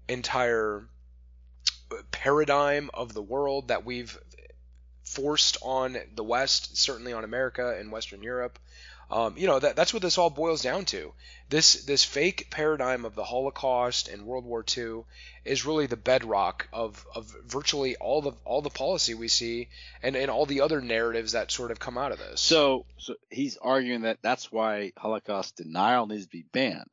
[0.07, 0.85] entire
[2.11, 4.19] paradigm of the world that we've
[5.05, 8.59] forced on the West, certainly on America and Western Europe.
[9.13, 11.13] Um, you know that that's what this all boils down to.
[11.51, 15.05] This this fake paradigm of the Holocaust and World War II
[15.45, 19.69] is really the bedrock of, of virtually all the all the policy we see
[20.03, 22.41] and, and all the other narratives that sort of come out of this.
[22.41, 26.91] So so he's arguing that that's why Holocaust denial needs to be banned.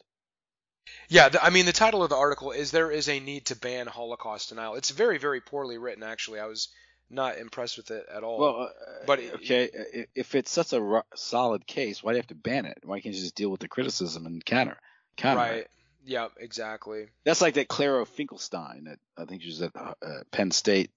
[1.08, 3.56] Yeah, the, I mean the title of the article is there is a need to
[3.56, 4.76] ban Holocaust denial.
[4.76, 6.42] It's very very poorly written actually.
[6.42, 6.68] I was
[7.10, 8.40] not impressed with it at all.
[8.40, 9.70] Well, uh, but okay,
[10.16, 12.80] if it's such a ro- solid case, why do you have to ban it?
[12.84, 14.78] Why can't you just deal with the criticism and counter?
[15.18, 15.54] counter right.
[15.60, 15.72] It?
[16.06, 17.08] Yeah, exactly.
[17.26, 18.86] That's like that Clara Finkelstein.
[18.86, 19.94] That I think she was at uh,
[20.32, 20.92] Penn State.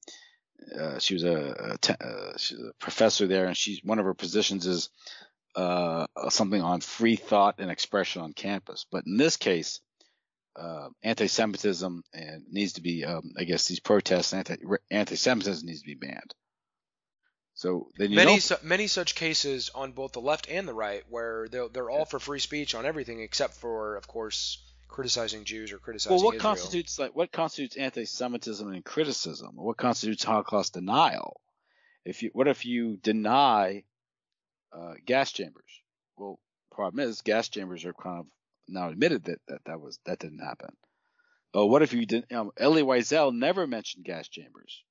[0.79, 4.05] Uh, she was a, a te- uh, she's a professor there, and she's one of
[4.05, 4.91] her positions is
[5.57, 8.87] uh, something on free thought and expression on campus.
[8.91, 9.81] But in this case,
[10.57, 14.57] uh, anti-Semitism and needs to be, um, I guess, these protests, anti
[14.91, 16.35] anti-Semitism needs to be banned.
[17.55, 21.69] So many su- many such cases on both the left and the right where they're,
[21.69, 26.17] they're all for free speech on everything except for, of course, criticizing Jews or criticizing.
[26.17, 26.55] Well, what Israel.
[26.55, 29.53] constitutes like what constitutes anti-Semitism and criticism?
[29.55, 31.41] What constitutes Holocaust denial?
[32.05, 33.85] If you what if you deny
[34.73, 35.81] uh, gas chambers?
[36.17, 36.39] Well,
[36.71, 38.27] problem is gas chambers are kind of
[38.69, 40.75] now admitted that that, that was that didn't happen.
[41.55, 42.33] Oh, what if you didn't?
[42.33, 44.85] Um, Elie Wiesel never mentioned gas chambers.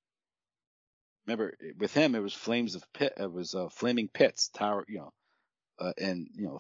[1.26, 3.14] Remember, with him, it was flames of pit.
[3.18, 5.14] It was uh, flaming pits, tower, you know,
[5.80, 6.60] uh, and you know,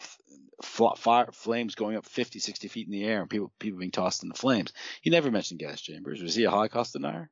[0.61, 3.91] f- fire, flames going up 50, 60 feet in the air, and people people being
[3.91, 4.73] tossed in the flames.
[5.01, 6.21] He never mentioned gas chambers.
[6.21, 7.29] Was he a Holocaust denier?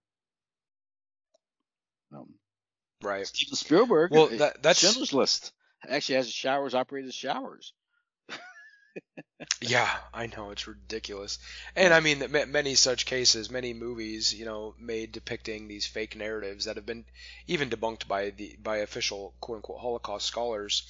[2.14, 2.34] Um,
[3.04, 3.26] right.
[3.26, 4.12] Steven Spielberg.
[4.12, 5.54] Well, that, that's Schindler's List
[5.88, 7.74] actually has showers operated as showers
[9.62, 11.40] yeah, I know it's ridiculous,
[11.76, 16.16] and I mean that many such cases, many movies, you know, made depicting these fake
[16.16, 17.06] narratives that have been
[17.48, 20.84] even debunked by the by official quote unquote Holocaust scholars.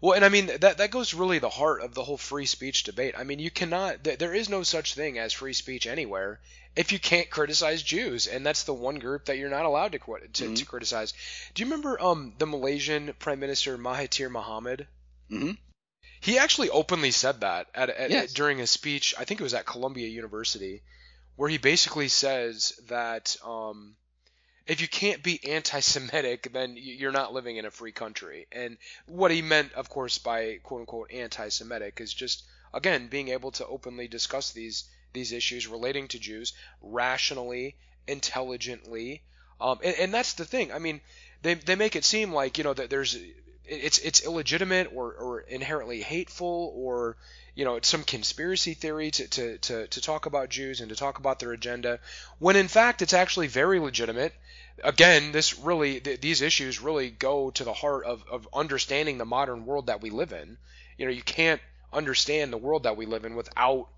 [0.00, 2.84] Well, and I mean that that goes really the heart of the whole free speech
[2.84, 3.14] debate.
[3.16, 6.40] I mean, you cannot, there is no such thing as free speech anywhere
[6.76, 9.98] if you can't criticize Jews, and that's the one group that you're not allowed to
[9.98, 10.54] to, mm-hmm.
[10.54, 11.14] to criticize.
[11.54, 14.86] Do you remember um the Malaysian Prime Minister Mahathir Mohamad?
[15.30, 15.52] Mm-hmm.
[16.24, 18.32] He actually openly said that at, at, yes.
[18.32, 19.14] during a speech.
[19.18, 20.82] I think it was at Columbia University,
[21.36, 23.94] where he basically says that um,
[24.66, 28.46] if you can't be anti-Semitic, then you're not living in a free country.
[28.50, 33.50] And what he meant, of course, by quote unquote anti-Semitic is just again being able
[33.50, 39.22] to openly discuss these these issues relating to Jews rationally, intelligently,
[39.60, 40.72] um, and, and that's the thing.
[40.72, 41.02] I mean,
[41.42, 43.14] they they make it seem like you know that there's
[43.66, 47.16] it's it's illegitimate or, or inherently hateful or
[47.54, 50.96] you know it's some conspiracy theory to, to, to, to talk about Jews and to
[50.96, 52.00] talk about their agenda
[52.38, 54.34] when in fact it's actually very legitimate.
[54.82, 59.24] Again this really th- these issues really go to the heart of, of understanding the
[59.24, 60.58] modern world that we live in.
[60.98, 61.60] You know you can't
[61.92, 63.88] understand the world that we live in without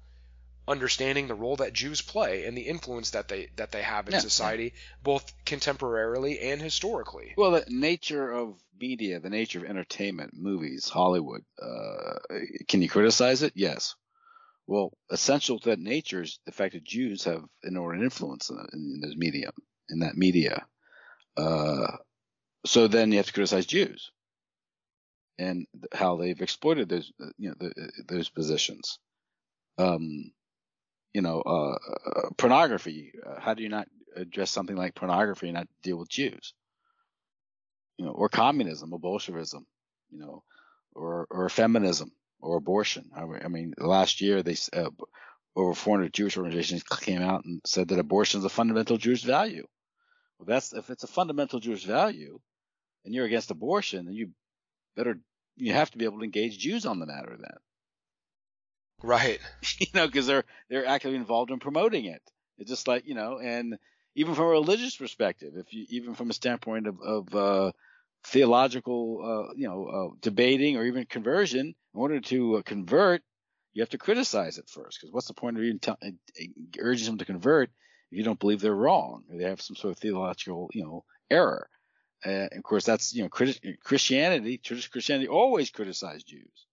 [0.68, 4.14] understanding the role that Jews play and the influence that they that they have in
[4.14, 4.80] yeah, society, yeah.
[5.02, 7.34] both contemporarily and historically.
[7.36, 12.18] Well, the nature of media, the nature of entertainment, movies, Hollywood, uh,
[12.68, 13.52] can you criticize it?
[13.54, 13.94] Yes.
[14.66, 19.00] Well, essential to that nature is the fact that Jews have inordinate influence in, in
[19.00, 19.52] this medium,
[19.88, 20.66] in that media.
[21.36, 21.86] Uh,
[22.64, 24.10] so then you have to criticize Jews
[25.38, 28.98] and how they've exploited those, you know, the, those positions.
[29.78, 30.32] Um,
[31.12, 31.76] you know, uh,
[32.06, 33.12] uh, pornography.
[33.24, 36.54] Uh, how do you not address something like pornography and not deal with Jews?
[37.98, 39.66] You know, or communism, or Bolshevism,
[40.10, 40.42] you know,
[40.94, 43.10] or or feminism, or abortion.
[43.14, 44.90] I, mean, last year they uh,
[45.54, 49.66] over 400 Jewish organizations came out and said that abortion is a fundamental Jewish value.
[50.38, 52.38] Well, that's if it's a fundamental Jewish value,
[53.04, 54.30] and you're against abortion, then you
[54.96, 55.18] better
[55.56, 57.56] you have to be able to engage Jews on the matter then.
[59.02, 59.40] Right.
[59.78, 62.22] you know, because they're they're actively involved in promoting it.
[62.58, 63.78] It's just like you know, and
[64.14, 67.72] even from a religious perspective, if you even from a standpoint of of uh,
[68.24, 69.20] theological,
[69.50, 73.22] uh, you know, uh, debating or even conversion, in order to uh, convert,
[73.74, 75.00] you have to criticize it first.
[75.00, 76.10] Because what's the point of even t- uh,
[76.78, 77.70] urging them to convert
[78.10, 81.04] if you don't believe they're wrong or they have some sort of theological, you know,
[81.30, 81.68] error?
[82.24, 86.66] and of course, that's you know Christianity, traditional Christianity always criticized Jews.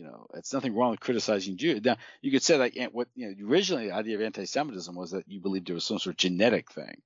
[0.00, 1.82] You know, it's nothing wrong with criticizing Jews.
[1.84, 5.10] Now, you could say that eh, what you know, originally the idea of anti-Semitism was
[5.10, 7.02] that you believed there was some sort of genetic thing.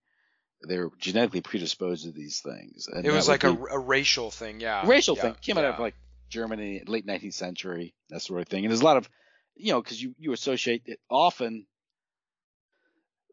[0.68, 2.86] They were genetically predisposed to these things.
[2.88, 4.86] it was like a, a, racial thing, yeah.
[4.86, 5.62] Racial yeah, thing came yeah.
[5.64, 5.96] out of like
[6.28, 8.64] Germany, late 19th century, that sort of thing.
[8.64, 9.10] And there's a lot of,
[9.56, 11.66] you know, because you you associate it often.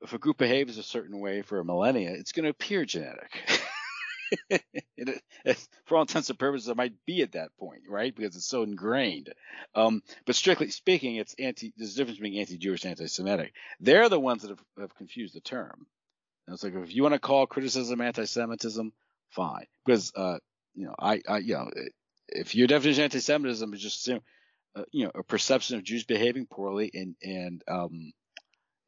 [0.01, 3.31] If a group behaves a certain way for a millennia, it's going to appear genetic.
[4.49, 8.15] it, it, for all intents and purposes, it might be at that point, right?
[8.15, 9.33] Because it's so ingrained.
[9.75, 11.73] Um, but strictly speaking, it's anti.
[11.75, 13.53] There's a difference between anti-Jewish anti-Semitic.
[13.79, 15.85] They're the ones that have, have confused the term.
[16.47, 18.93] And it's like if you want to call criticism anti-Semitism,
[19.29, 19.65] fine.
[19.85, 20.39] Because uh,
[20.75, 21.69] you know, I, I, you know,
[22.27, 26.47] if your definition of anti-Semitism is just uh, you know a perception of Jews behaving
[26.47, 28.13] poorly and and um,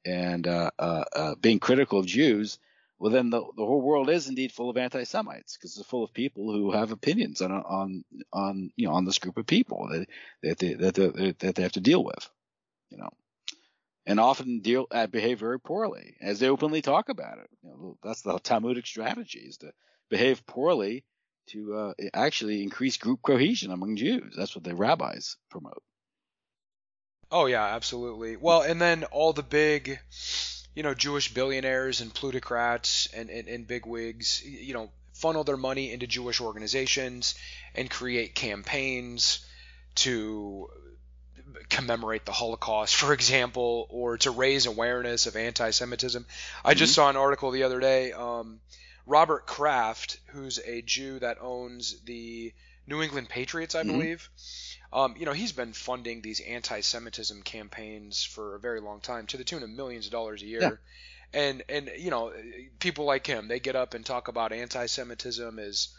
[0.05, 2.59] and uh, uh, uh being critical of Jews,
[2.99, 6.13] well then the, the whole world is indeed full of anti-Semites because it's full of
[6.13, 10.07] people who have opinions on on on you know on this group of people that
[10.41, 12.29] that they, that they, that they have to deal with,
[12.89, 13.09] you know,
[14.05, 17.49] and often deal uh, behave very poorly as they openly talk about it.
[17.63, 19.71] You know, that's the Talmudic strategy is to
[20.09, 21.03] behave poorly
[21.47, 24.35] to uh, actually increase group cohesion among Jews.
[24.37, 25.83] That's what the rabbis promote.
[27.31, 28.35] Oh yeah, absolutely.
[28.35, 29.99] Well, and then all the big
[30.75, 35.91] you know, Jewish billionaires and plutocrats and, and, and bigwigs, you know, funnel their money
[35.91, 37.35] into Jewish organizations
[37.75, 39.45] and create campaigns
[39.95, 40.69] to
[41.69, 46.25] commemorate the Holocaust, for example, or to raise awareness of anti-Semitism.
[46.65, 46.95] I just mm-hmm.
[46.95, 48.11] saw an article the other day.
[48.11, 48.59] Um,
[49.05, 52.53] Robert Kraft, who's a Jew that owns the
[52.87, 53.91] New England Patriots, I mm-hmm.
[53.91, 54.29] believe.
[54.93, 59.37] Um, you know, he's been funding these anti-Semitism campaigns for a very long time, to
[59.37, 60.61] the tune of millions of dollars a year.
[60.61, 61.41] Yeah.
[61.41, 62.31] And and you know,
[62.77, 65.89] people like him, they get up and talk about anti-Semitism is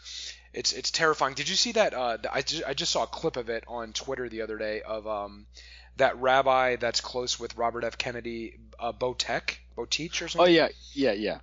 [0.53, 1.33] it's it's terrifying.
[1.33, 1.93] Did you see that?
[1.93, 4.81] Uh, I just, I just saw a clip of it on Twitter the other day
[4.81, 5.45] of um,
[5.97, 7.97] that rabbi that's close with Robert F.
[7.97, 10.41] Kennedy, uh, Botek, Botich or something.
[10.41, 11.39] Oh yeah, yeah, yeah.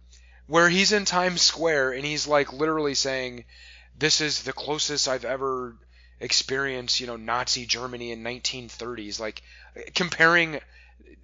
[0.47, 3.45] Where he's in Times Square and he's like literally saying,
[3.99, 5.77] "This is the closest I've ever."
[6.23, 9.43] Experience, you know, Nazi Germany in 1930s, like
[9.95, 10.61] comparing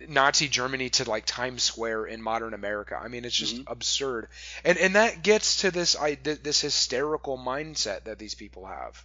[0.07, 2.99] Nazi Germany to like Times Square in modern America.
[3.01, 3.73] I mean, it's just mm-hmm.
[3.73, 4.29] absurd,
[4.65, 9.05] and and that gets to this I, this hysterical mindset that these people have,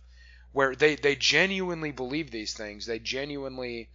[0.52, 3.90] where they they genuinely believe these things, they genuinely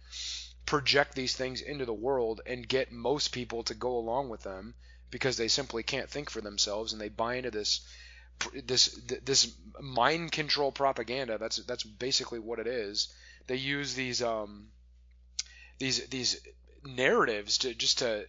[0.65, 4.75] project these things into the world and get most people to go along with them
[5.09, 7.81] because they simply can't think for themselves and they buy into this
[8.63, 8.87] this
[9.25, 11.37] this mind control propaganda.
[11.37, 13.13] That's that's basically what it is.
[13.47, 14.67] They use these um
[15.77, 16.39] these these
[16.83, 18.25] narratives to just to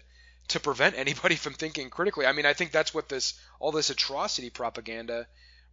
[0.49, 2.27] to prevent anybody from thinking critically.
[2.27, 5.27] I mean, I think that's what this all this atrocity propaganda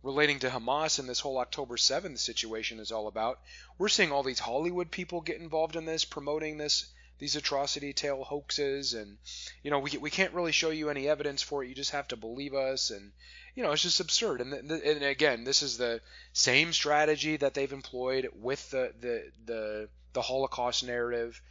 [0.04, 3.40] relating to Hamas and this whole October 7th situation is all about.
[3.78, 6.86] We're seeing all these Hollywood people get involved in this, promoting this
[7.20, 9.18] these atrocity tale hoaxes and
[9.64, 11.70] you know we we can't really show you any evidence for it.
[11.70, 13.12] You just have to believe us and
[13.58, 14.40] you know, it's just absurd.
[14.40, 16.00] And, and again, this is the
[16.32, 21.42] same strategy that they've employed with the, the, the, the Holocaust narrative.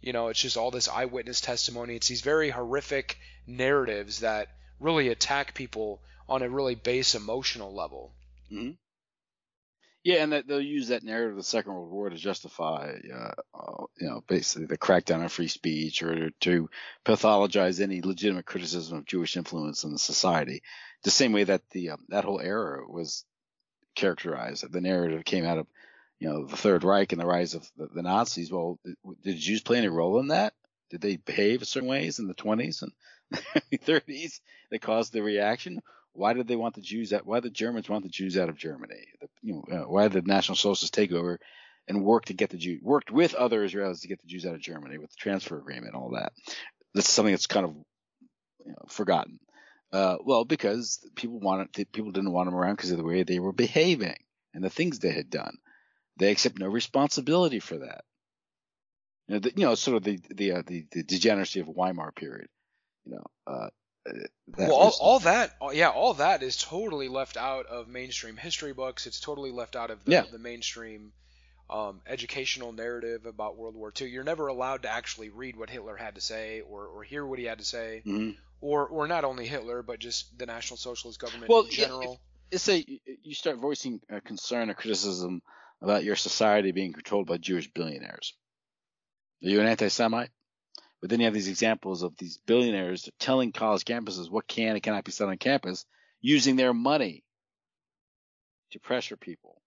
[0.00, 1.94] You know, it's just all this eyewitness testimony.
[1.94, 4.48] It's these very horrific narratives that
[4.80, 8.12] really attack people on a really base emotional level.
[8.50, 8.72] Mm-hmm.
[10.02, 13.84] Yeah, and they'll use that narrative of the Second World War to justify, uh, uh,
[14.00, 16.68] you know, basically the crackdown on free speech or to
[17.04, 20.64] pathologize any legitimate criticism of Jewish influence in the society
[21.02, 23.24] the same way that the um, that whole era was
[23.94, 24.70] characterized.
[24.70, 25.66] The narrative came out of
[26.18, 28.50] you know the Third Reich and the rise of the, the Nazis.
[28.50, 30.54] Well, did, did Jews play any role in that?
[30.90, 32.92] Did they behave in certain ways in the 20s and
[33.72, 34.40] 30s
[34.70, 35.80] that caused the reaction?
[36.12, 37.26] Why did they want the Jews out?
[37.26, 39.06] Why did the Germans want the Jews out of Germany?
[39.20, 41.40] The, you know, uh, why did the National Socialists take over
[41.88, 44.54] and work to get the Jews worked with other Israelis to get the Jews out
[44.54, 46.32] of Germany with the transfer agreement and all that?
[46.94, 47.74] That's something that's kind of
[48.66, 49.40] you know, forgotten.
[49.92, 53.38] Uh, well, because people wanted people didn't want them around because of the way they
[53.38, 54.16] were behaving
[54.54, 55.58] and the things they had done.
[56.16, 58.04] They accept no responsibility for that.
[59.28, 62.12] You know, the, you know sort of the the, uh, the, the degeneracy of Weimar
[62.12, 62.48] period.
[63.04, 63.68] You know, uh,
[64.08, 64.12] uh
[64.56, 69.06] well, all, all, that, yeah, all that is totally left out of mainstream history books.
[69.06, 70.24] It's totally left out of the, yeah.
[70.30, 71.12] the mainstream
[71.68, 74.08] um, educational narrative about World War II.
[74.08, 77.38] You're never allowed to actually read what Hitler had to say or, or hear what
[77.38, 78.30] he had to say, mm-hmm.
[78.62, 82.20] Or or not only Hitler but just the National Socialist government well, in general.
[82.50, 85.42] If, say you start voicing a concern or criticism
[85.82, 88.34] about your society being controlled by Jewish billionaires.
[89.44, 90.30] Are you an anti-Semite?
[91.00, 94.82] But then you have these examples of these billionaires telling college campuses what can and
[94.82, 95.84] cannot be said on campus
[96.20, 97.24] using their money
[98.70, 99.60] to pressure people,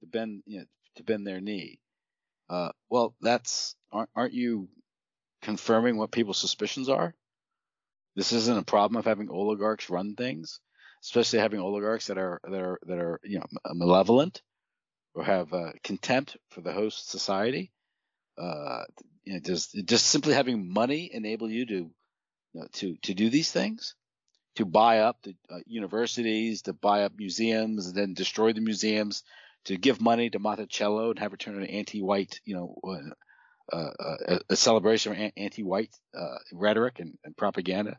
[0.00, 0.64] to bend you know,
[0.96, 1.80] to bend their knee.
[2.50, 4.68] Uh, well, that's aren't, aren't you
[5.40, 7.14] confirming what people's suspicions are?
[8.18, 10.58] This isn't a problem of having oligarchs run things,
[11.04, 14.42] especially having oligarchs that are that are that are you know malevolent
[15.14, 17.70] or have uh, contempt for the host society.
[18.36, 18.82] Uh,
[19.22, 21.92] you know, does just simply having money enable you to you
[22.54, 23.94] know, to to do these things?
[24.56, 29.22] To buy up the uh, universities, to buy up museums, and then destroy the museums,
[29.66, 34.16] to give money to Monticello and have it turn an anti-white, you know, uh, uh,
[34.26, 37.98] a, a, celebration of anti-white uh, rhetoric and, and, propaganda.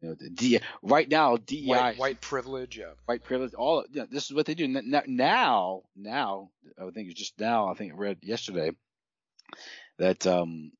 [0.00, 3.54] You know, the D, right now DEI white, white, privilege, yeah, white privilege.
[3.54, 5.82] All you know, this is what they do now.
[5.96, 7.68] Now, I think it's just now.
[7.68, 8.70] I think I read yesterday
[9.98, 10.70] that um,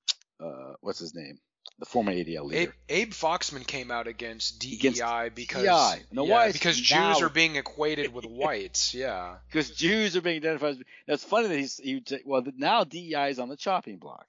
[0.41, 1.41] uh, what's his name?
[1.79, 2.61] the former ADL leader.
[2.61, 6.03] Abe, Abe Foxman came out against DEI against because DEI.
[6.11, 8.95] No, yeah, why because now, Jews are being equated with whites.
[8.99, 10.71] Yeah, because Jews are being identified.
[10.71, 14.27] As, that's funny that he's he well now DEI is on the chopping block.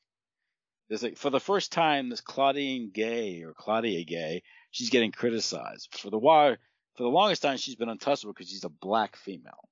[0.90, 5.90] There's like for the first time, this Claudine Gay or Claudia Gay, she's getting criticized
[5.98, 6.56] for the while.
[6.96, 9.70] For the longest time, she's been untouchable because she's a black female,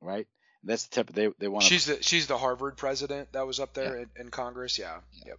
[0.00, 0.26] right?
[0.62, 1.64] And that's the type of they they want.
[1.64, 4.04] She's the she's the Harvard president that was up there yeah.
[4.16, 4.78] in, in, Congress.
[4.78, 4.98] Yeah.
[5.12, 5.30] yeah.
[5.30, 5.38] Yep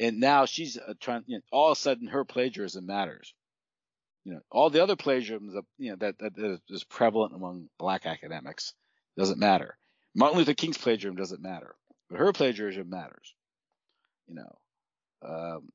[0.00, 1.22] and now she's uh, trying.
[1.26, 3.34] You know, all of a sudden, her plagiarism matters.
[4.24, 8.74] You know, all the other plagiarism, you know, that, that is prevalent among black academics
[9.16, 9.76] doesn't matter.
[10.14, 11.74] Martin Luther King's plagiarism doesn't matter,
[12.08, 13.34] but her plagiarism matters.
[14.30, 15.68] You know, um,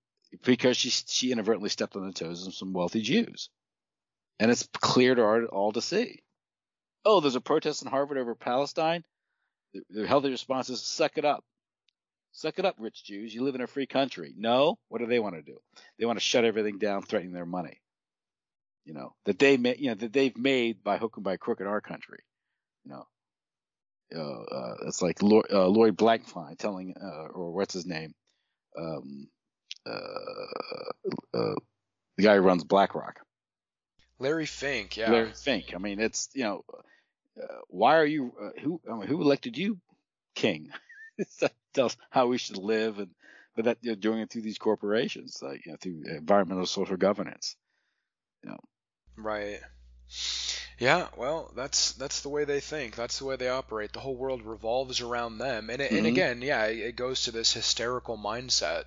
[0.44, 3.50] because she she inadvertently stepped on the toes of some wealthy Jews,
[4.40, 6.22] and it's clear to all, to see.
[7.04, 9.04] Oh, there's a protest in Harvard over Palestine.
[9.74, 11.44] The, the healthy response is suck it up.
[12.32, 13.36] Suck it up, rich Jews.
[13.36, 14.34] You live in a free country.
[14.38, 15.58] No, what do they want to do?
[16.00, 17.82] They want to shut everything down, threatening their money.
[18.86, 21.60] You know that they made, you know that they've made by hook and by crook
[21.60, 22.20] in our country.
[22.86, 23.06] You know,
[24.16, 28.14] uh, uh, it's like Lloyd, uh, Lloyd Blankfein telling, uh, or what's his name,
[28.78, 29.28] um,
[29.86, 30.90] uh,
[31.34, 31.56] uh,
[32.18, 33.20] the guy who runs BlackRock.
[34.20, 35.12] Larry Fink, yeah.
[35.12, 35.74] Larry Fink.
[35.76, 36.66] I mean, it's you know,
[37.68, 39.80] why are you who I mean, who elected you
[40.36, 40.70] king?
[41.74, 43.12] tells how we should live, and
[43.56, 47.56] but that you're doing it through these corporations, like you know, through environmental social governance.
[48.44, 48.60] You know.
[49.18, 49.60] Right.
[50.78, 52.96] Yeah, well, that's that's the way they think.
[52.96, 53.94] That's the way they operate.
[53.94, 55.98] The whole world revolves around them, and it, mm-hmm.
[55.98, 58.84] and again, yeah, it goes to this hysterical mindset.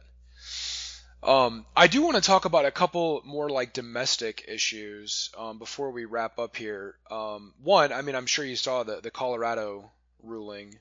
[1.22, 5.90] Um, I do want to talk about a couple more like domestic issues um, before
[5.90, 6.94] we wrap up here.
[7.10, 9.90] Um, one, I mean, I'm sure you saw the the Colorado
[10.22, 10.78] ruling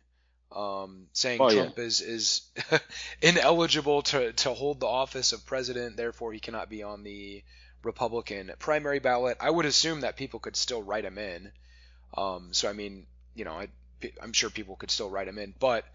[0.51, 1.83] um, saying oh, Trump yeah.
[1.83, 2.41] is is
[3.21, 7.43] ineligible to to hold the office of president, therefore he cannot be on the
[7.87, 9.37] Republican primary ballot.
[9.39, 11.51] I would assume that people could still write him in.
[12.15, 13.69] Um, so I mean, you know, I,
[14.21, 15.85] am sure people could still write him in, but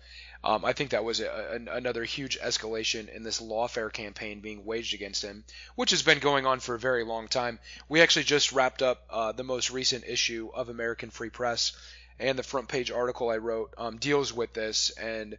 [0.42, 4.64] um, I think that was a, a, another huge escalation in this lawfare campaign being
[4.64, 5.44] waged against him,
[5.76, 7.60] which has been going on for a very long time.
[7.88, 11.72] We actually just wrapped up uh, the most recent issue of American Free Press
[12.18, 14.90] and the front page article I wrote um, deals with this.
[14.90, 15.38] And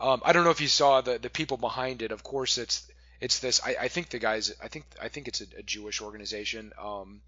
[0.00, 2.12] um, I don't know if you saw the the people behind it.
[2.12, 2.86] Of course, it's
[3.20, 3.60] it's this.
[3.64, 4.54] I, I think the guys.
[4.62, 6.72] I think I think it's a, a Jewish organization.
[6.80, 7.20] Um,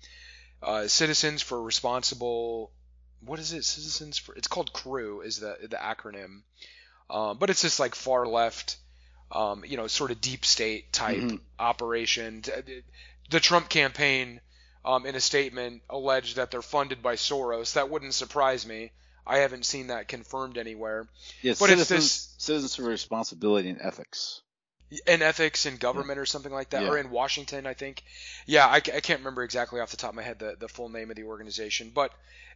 [0.62, 2.70] uh, Citizens for Responsible.
[3.24, 3.64] What is it?
[3.64, 4.34] Citizens for.
[4.34, 6.43] It's called Crew is the the acronym.
[7.09, 8.76] Um, but it's this like far left.
[9.32, 11.36] Um, you know, sort of deep state type mm-hmm.
[11.59, 12.43] operation.
[13.30, 14.41] The Trump campaign
[14.84, 17.74] um, in a statement alleged that they're funded by Soros.
[17.74, 18.91] That wouldn't surprise me.
[19.24, 21.07] I haven't seen that confirmed anywhere.
[21.43, 24.41] Yeah, but citizens, it's this citizens for responsibility and ethics.
[25.07, 26.22] In ethics in government yeah.
[26.22, 26.88] or something like that, yeah.
[26.88, 28.03] or in Washington, I think.
[28.47, 30.88] Yeah, I, I, can't remember exactly off the top of my head the, the full
[30.88, 32.12] name of the organization, but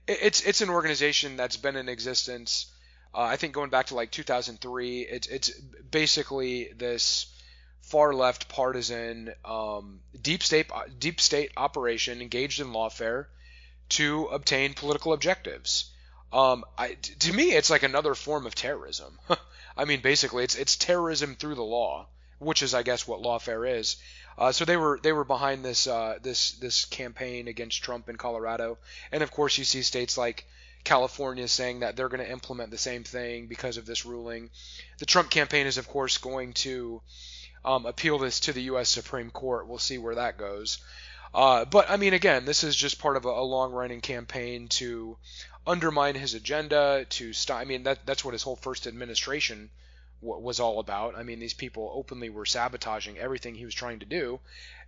[0.09, 2.67] it's it's an organization that's been in existence.
[3.15, 5.03] Uh, I think going back to like 2003.
[5.03, 7.27] It's it's basically this
[7.83, 10.67] far left partisan um, deep state
[10.99, 13.27] deep state operation engaged in lawfare
[13.91, 15.91] to obtain political objectives.
[16.33, 19.19] Um, I, to me, it's like another form of terrorism.
[19.77, 22.09] I mean, basically, it's it's terrorism through the law,
[22.45, 23.97] which is, I guess, what lawfare is.
[24.37, 28.17] Uh, so they were they were behind this uh, this this campaign against Trump in
[28.17, 28.79] Colorado,
[29.13, 30.45] and of course, you see states like
[30.83, 34.51] California saying that they're going to implement the same thing because of this ruling.
[34.99, 37.01] The Trump campaign is, of course, going to
[37.65, 38.89] um, appeal this to the U.S.
[38.89, 39.67] Supreme Court.
[39.67, 40.79] We'll see where that goes.
[41.33, 45.17] Uh, but I mean, again, this is just part of a, a long-running campaign to
[45.67, 47.07] undermine his agenda.
[47.09, 47.61] To stop.
[47.61, 49.71] I mean, that that's what his whole first administration
[50.25, 51.17] was all about.
[51.17, 54.41] I mean, these people openly were sabotaging everything he was trying to do,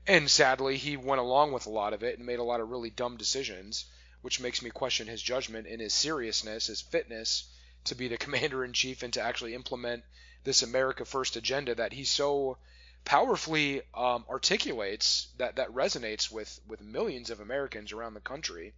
[0.06, 2.70] and sadly, he went along with a lot of it and made a lot of
[2.70, 3.84] really dumb decisions
[4.26, 7.44] which makes me question his judgment and his seriousness, his fitness
[7.84, 10.02] to be the commander in chief and to actually implement
[10.42, 12.58] this America First agenda that he so
[13.04, 18.74] powerfully um, articulates that that resonates with with millions of Americans around the country.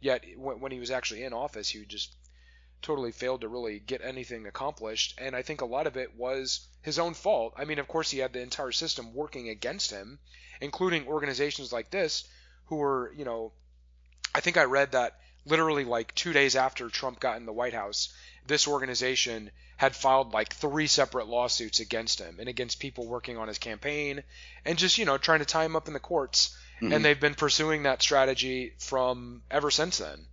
[0.00, 2.14] Yet when, when he was actually in office, he would just
[2.82, 5.18] totally failed to really get anything accomplished.
[5.18, 7.54] And I think a lot of it was his own fault.
[7.56, 10.18] I mean, of course, he had the entire system working against him,
[10.60, 12.24] including organizations like this,
[12.66, 13.52] who were, you know,
[14.34, 17.74] I think I read that literally like two days after Trump got in the White
[17.74, 18.12] House,
[18.46, 23.48] this organization had filed like three separate lawsuits against him and against people working on
[23.48, 24.22] his campaign
[24.64, 26.56] and just, you know, trying to tie him up in the courts.
[26.76, 26.92] Mm-hmm.
[26.92, 30.26] And they've been pursuing that strategy from ever since then.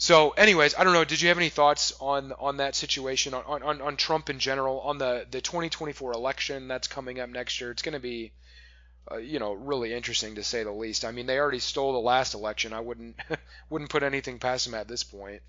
[0.00, 1.04] So, anyways, I don't know.
[1.04, 4.80] Did you have any thoughts on on that situation, on on, on Trump in general,
[4.80, 7.70] on the the 2024 election that's coming up next year?
[7.70, 8.32] It's going to be,
[9.12, 11.04] uh, you know, really interesting to say the least.
[11.04, 12.72] I mean, they already stole the last election.
[12.72, 13.14] I wouldn't
[13.68, 15.42] wouldn't put anything past them at this point.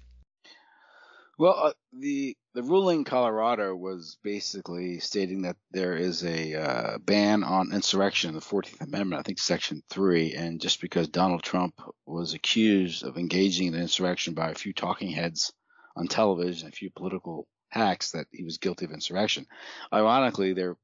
[1.38, 6.98] Well, uh, the the ruling in Colorado was basically stating that there is a uh,
[7.00, 11.44] ban on insurrection, in the Fourteenth Amendment, I think Section Three, and just because Donald
[11.44, 15.54] Trump was accused of engaging in insurrection by a few talking heads
[15.96, 19.46] on television, a few political hacks, that he was guilty of insurrection.
[19.92, 20.78] Ironically, they're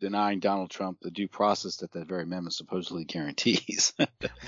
[0.00, 3.92] denying Donald Trump the due process that that very amendment supposedly guarantees.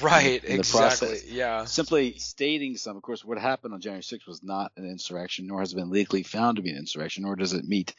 [0.01, 1.09] right, exactly.
[1.09, 1.25] Process.
[1.27, 1.65] Yeah.
[1.65, 5.61] Simply stating some, of course, what happened on January 6th was not an insurrection, nor
[5.61, 7.95] has it been legally found to be an insurrection, nor does it meet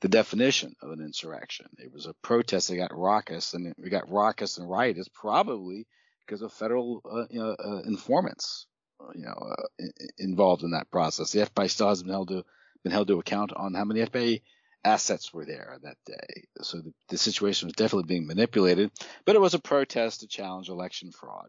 [0.00, 1.66] the definition of an insurrection.
[1.78, 5.86] It was a protest that got raucous, and we got raucous and riotous probably
[6.26, 8.66] because of federal uh, you know, uh, informants,
[9.00, 9.84] uh, you know, uh,
[10.18, 11.32] involved in that process.
[11.32, 12.44] The FBI still has been held to
[12.82, 14.42] been held to account on how many FBI
[14.84, 16.44] assets were there that day.
[16.62, 18.90] So the, the, situation was definitely being manipulated,
[19.24, 21.48] but it was a protest to challenge election fraud.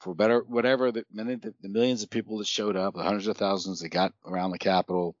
[0.00, 3.36] For better, whatever the, the, the millions of people that showed up, the hundreds of
[3.36, 5.16] thousands that got around the Capitol,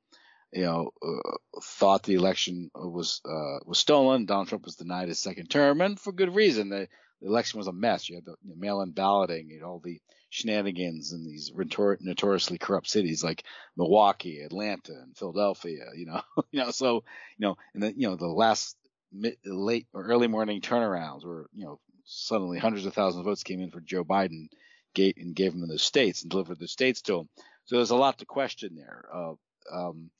[0.52, 4.24] you know, uh, thought the election was uh, was stolen.
[4.24, 6.68] Donald Trump was denied his second term, and for good reason.
[6.68, 6.88] The,
[7.20, 8.08] the election was a mess.
[8.08, 10.00] You had the you know, mail-in balloting, you know, all the
[10.30, 13.44] shenanigans in these notoriously corrupt cities like
[13.76, 15.84] Milwaukee, Atlanta, and Philadelphia.
[15.96, 16.20] You know,
[16.50, 17.04] you know, so
[17.36, 18.76] you know, and then you know the last
[19.12, 23.42] mid, late or early morning turnarounds where you know suddenly hundreds of thousands of votes
[23.42, 24.48] came in for Joe Biden,
[24.94, 27.28] gave, and gave him the states and delivered the states to him.
[27.66, 29.04] So there's a lot to question there.
[29.12, 29.34] Uh,
[29.70, 30.10] um,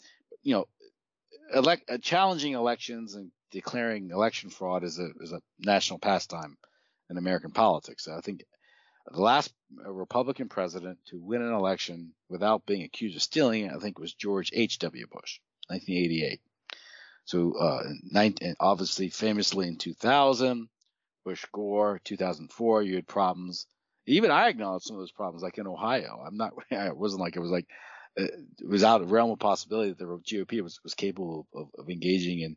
[0.43, 0.67] you know,
[1.55, 6.57] elect, uh, challenging elections and declaring election fraud is a is a national pastime
[7.11, 8.05] in American politics.
[8.05, 8.45] So I think
[9.11, 9.53] the last
[9.85, 14.51] Republican president to win an election without being accused of stealing I think, was George
[14.53, 15.07] H.W.
[15.07, 16.41] Bush, 1988.
[17.25, 20.69] So, uh, 19, obviously, famously in 2000,
[21.25, 23.67] Bush Gore, 2004, you had problems.
[24.07, 26.23] Even I acknowledged some of those problems, like in Ohio.
[26.27, 27.67] I'm not, it wasn't like it was like,
[28.19, 31.69] uh, it was out of realm of possibility that the GOP was, was capable of,
[31.79, 32.57] of engaging in,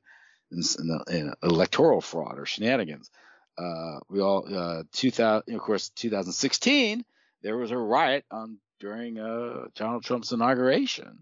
[0.52, 0.64] in,
[1.10, 3.12] in, electoral fraud or shenanigans
[3.58, 7.04] uh, we all uh, 2000 of course 2016
[7.41, 11.20] there was a riot on during uh, Donald Trump's inauguration.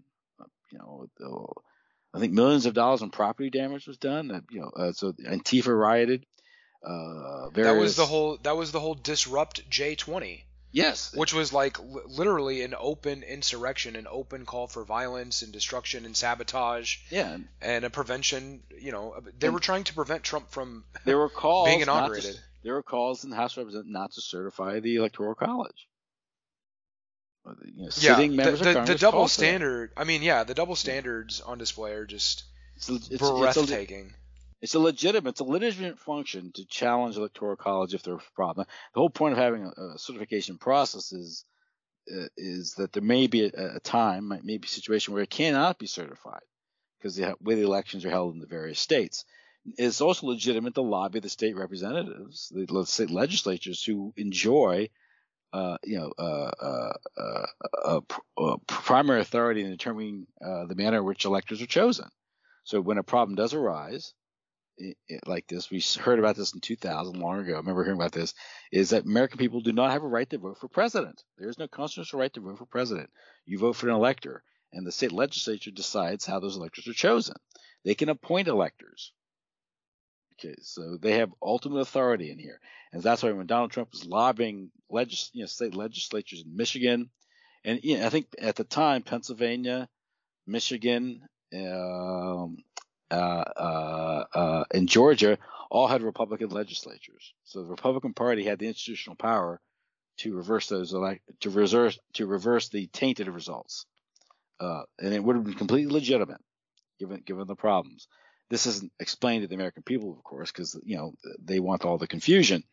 [0.72, 1.52] You know,
[2.14, 4.28] I think millions of dollars in property damage was done.
[4.28, 6.24] That you know, uh, so Antifa rioted.
[6.82, 7.74] Uh, various...
[7.74, 8.38] That was the whole.
[8.42, 10.42] That was the whole disrupt J20.
[10.72, 11.14] Yes.
[11.14, 16.04] Which was like l- literally an open insurrection, an open call for violence and destruction
[16.04, 16.98] and sabotage.
[17.10, 17.38] Yeah.
[17.60, 21.28] And a prevention, you know, they and were trying to prevent Trump from there were
[21.28, 22.34] calls being inaugurated.
[22.34, 25.88] To, there were calls in the House of Representatives not to certify the Electoral College.
[27.64, 29.92] You know, yeah, the, the, the double standard.
[29.96, 32.44] I mean, yeah, the double standards on display are just
[32.76, 34.06] it's, it's, breathtaking.
[34.06, 34.19] It's a,
[34.60, 38.66] it's a legitimate, it's a legitimate function to challenge electoral college if there's a problem.
[38.94, 41.44] The whole point of having a, a certification process is
[42.10, 45.78] uh, is that there may be a, a time, maybe a situation where it cannot
[45.78, 46.42] be certified
[46.98, 49.24] because the way the elections are held in the various states.
[49.76, 54.88] It's also legitimate to lobby the state representatives, the state legislatures who enjoy,
[55.52, 58.00] uh, you know, uh, uh,
[58.38, 62.08] uh primary authority in determining uh, the manner in which electors are chosen.
[62.64, 64.14] So when a problem does arise,
[65.26, 67.54] like this, we heard about this in 2000, long ago.
[67.54, 68.34] I remember hearing about this.
[68.72, 71.22] Is that American people do not have a right to vote for president?
[71.38, 73.10] There is no constitutional right to vote for president.
[73.46, 74.42] You vote for an elector,
[74.72, 77.36] and the state legislature decides how those electors are chosen.
[77.84, 79.12] They can appoint electors.
[80.34, 82.60] Okay, so they have ultimate authority in here,
[82.92, 87.10] and that's why when Donald Trump was lobbying legis- you know, state legislatures in Michigan,
[87.64, 89.88] and you know, I think at the time Pennsylvania,
[90.46, 92.56] Michigan, um,
[93.10, 95.38] uh, uh, uh, in Georgia
[95.70, 97.32] all had Republican legislatures.
[97.44, 99.60] So the Republican Party had the institutional power
[100.18, 103.86] to reverse those elect to reverse to reverse the tainted results,
[104.60, 106.40] uh, and it would have been completely legitimate
[106.98, 108.06] given given the problems.
[108.50, 111.98] This isn't explained to the American people, of course, because you know they want all
[111.98, 112.64] the confusion.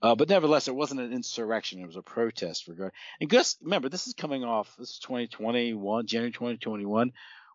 [0.00, 2.68] Uh, but nevertheless, it wasn't an insurrection; it was a protest.
[2.68, 4.74] Regard and Gus, remember, this is coming off.
[4.78, 7.12] This is 2021, January 2021.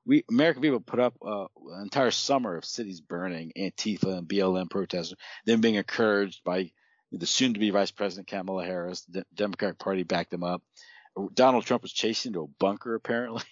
[0.10, 4.68] We American people put up uh, an entire summer of cities burning, Antifa and BLM
[4.68, 6.72] protesters, then being encouraged by
[7.12, 9.06] the soon-to-be Vice President Kamala Harris.
[9.08, 10.64] The Democratic Party backed them up.
[11.36, 13.44] Donald Trump was chased into a bunker, apparently.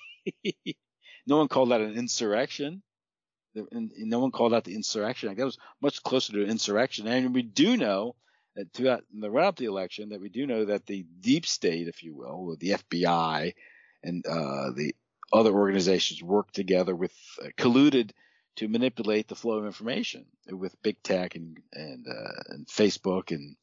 [1.28, 2.82] no one called that an insurrection
[3.72, 7.08] and no one called out the insurrection That was much closer to an insurrection.
[7.08, 8.16] And we do know
[8.56, 11.46] that throughout the run up to the election that we do know that the deep
[11.46, 13.54] state, if you will, the FBI
[14.04, 14.96] and uh, the
[15.34, 18.12] other organizations worked together with uh, colluded
[18.58, 23.56] to manipulate the flow of information with big tech and and, uh, and Facebook and,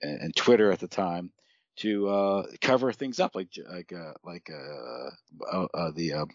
[0.00, 1.30] and, Twitter at the time
[1.76, 6.28] to uh, cover things up like like uh, like uh, uh, the um,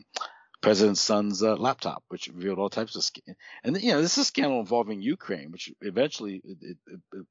[0.62, 3.20] president's son's uh, laptop, which revealed all types of sc-
[3.64, 6.78] and you know this is a scandal involving Ukraine, which eventually it, it,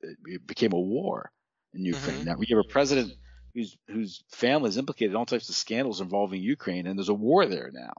[0.03, 1.31] it, it became a war
[1.75, 2.19] in Ukraine.
[2.19, 2.29] Mm-hmm.
[2.29, 3.13] Now we have a president
[3.57, 7.15] whose whose family is implicated in all types of scandals involving Ukraine, and there's a
[7.15, 7.95] war there now.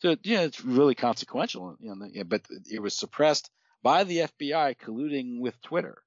[0.00, 1.76] So know it's really consequential.
[1.80, 3.50] You know, but it was suppressed
[3.82, 5.98] by the FBI colluding with Twitter,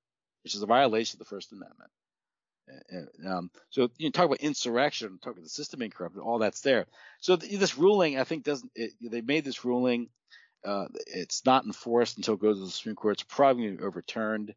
[0.43, 1.91] which is a violation of the First Amendment.
[3.25, 6.85] Um, so you talk about insurrection, talk about the system being corrupted, all that's there.
[7.19, 8.71] So th- this ruling, I think, doesn't.
[8.75, 10.09] It, they made this ruling.
[10.65, 13.13] Uh, it's not enforced until it goes to the Supreme Court.
[13.13, 14.53] It's probably overturned.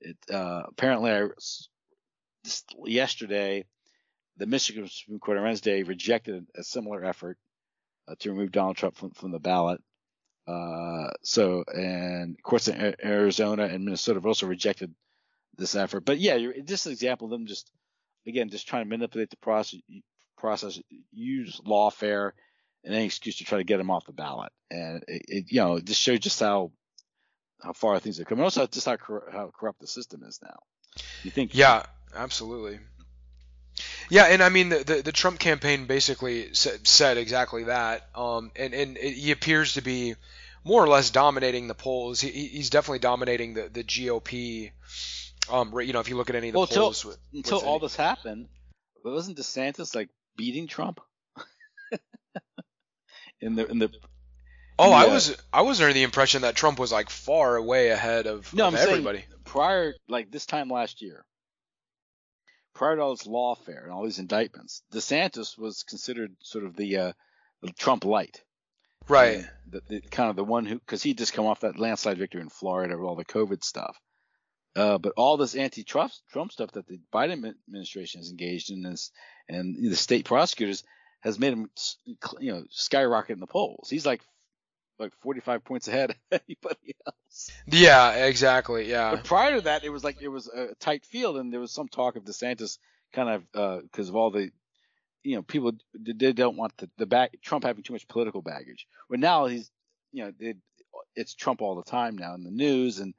[0.00, 1.28] It uh, apparently, I,
[2.84, 3.64] yesterday,
[4.36, 7.38] the Michigan Supreme Court on Wednesday rejected a similar effort
[8.08, 9.80] uh, to remove Donald Trump from, from the ballot.
[10.46, 14.94] Uh, so, and courts in Arizona and Minnesota have also rejected
[15.56, 16.04] this effort.
[16.04, 17.70] But yeah, just an example of them just
[18.26, 19.80] again just trying to manipulate the process,
[20.36, 20.80] process,
[21.12, 22.32] use lawfare
[22.84, 24.52] and any excuse to try to get them off the ballot.
[24.70, 26.72] And it, it you know, just shows just how
[27.62, 28.44] how far things are coming.
[28.44, 30.58] Also, just how, cor- how corrupt the system is now.
[31.22, 31.54] You think?
[31.54, 31.84] Yeah,
[32.14, 32.78] absolutely.
[34.10, 38.08] Yeah, and I mean the, the, the Trump campaign basically said, exactly that.
[38.14, 40.14] Um, and and it, he appears to be
[40.62, 42.20] more or less dominating the polls.
[42.20, 44.70] He, he's definitely dominating the the GOP
[45.50, 47.58] um, you know, if you look at any of the well, polls until, with, until
[47.58, 48.48] with all this happened,
[49.04, 51.00] wasn't DeSantis like beating Trump
[53.40, 53.90] in the in the?
[54.78, 58.26] Oh, I was I was under the impression that Trump was like far away ahead
[58.26, 59.18] of, no, of I'm everybody.
[59.18, 61.24] Saying prior, like this time last year,
[62.74, 66.96] prior to all this lawfare and all these indictments, DeSantis was considered sort of the,
[66.96, 67.12] uh,
[67.62, 68.42] the Trump light.
[69.08, 69.44] Right.
[69.68, 72.40] The, the, kind of the one who, because he'd just come off that landslide victory
[72.40, 73.98] in Florida with all the COVID stuff.
[74.76, 79.12] Uh, but all this anti-Trump Trump stuff that the Biden administration has engaged in this,
[79.48, 80.82] and the state prosecutors
[81.20, 81.70] has made him,
[82.40, 83.88] you know, skyrocket in the polls.
[83.88, 84.20] He's like,
[84.98, 86.16] like 45 points ahead of
[86.48, 87.50] anybody else.
[87.66, 88.88] Yeah, exactly.
[88.90, 89.12] Yeah.
[89.12, 91.72] But prior to that, it was like it was a tight field, and there was
[91.72, 92.78] some talk of DeSantis
[93.12, 94.50] kind of because uh, of all the,
[95.22, 98.86] you know, people they don't want the the back Trump having too much political baggage.
[99.10, 99.70] But now he's,
[100.12, 100.56] you know, it,
[101.16, 103.14] it's Trump all the time now in the news and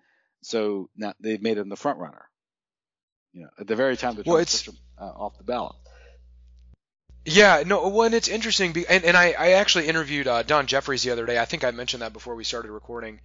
[0.45, 2.29] so now they've made him the front runner.
[3.33, 5.75] You know, at the very time the well, it's, him, uh, off the ballot.
[7.25, 10.67] Yeah, no, well, and it's interesting, be, and, and I, I actually interviewed uh, Don
[10.67, 11.39] Jeffries the other day.
[11.39, 13.19] I think I mentioned that before we started recording.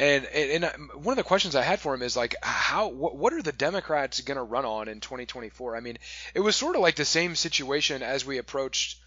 [0.00, 2.88] And, and, and uh, one of the questions I had for him is like, how,
[2.88, 5.76] what, what are the Democrats going to run on in 2024?
[5.76, 5.98] I mean,
[6.34, 8.98] it was sort of like the same situation as we approached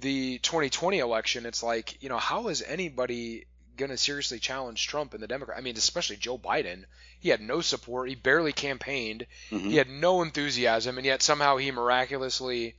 [0.00, 1.46] the 2020 election.
[1.46, 3.44] It's like, you know, how is anybody
[3.76, 5.58] going to seriously challenge Trump and the Democrat.
[5.58, 6.84] I mean, especially Joe Biden.
[7.20, 8.08] He had no support.
[8.08, 9.26] He barely campaigned.
[9.50, 9.68] Mm-hmm.
[9.68, 12.74] He had no enthusiasm, and yet somehow he miraculously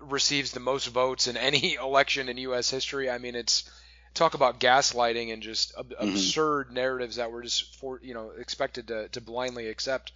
[0.00, 2.70] receives the most votes in any election in U.S.
[2.70, 3.10] history.
[3.10, 3.70] I mean, it's
[4.14, 6.08] talk about gaslighting and just ab- mm-hmm.
[6.08, 10.12] absurd narratives that we're just for you know expected to, to blindly accept.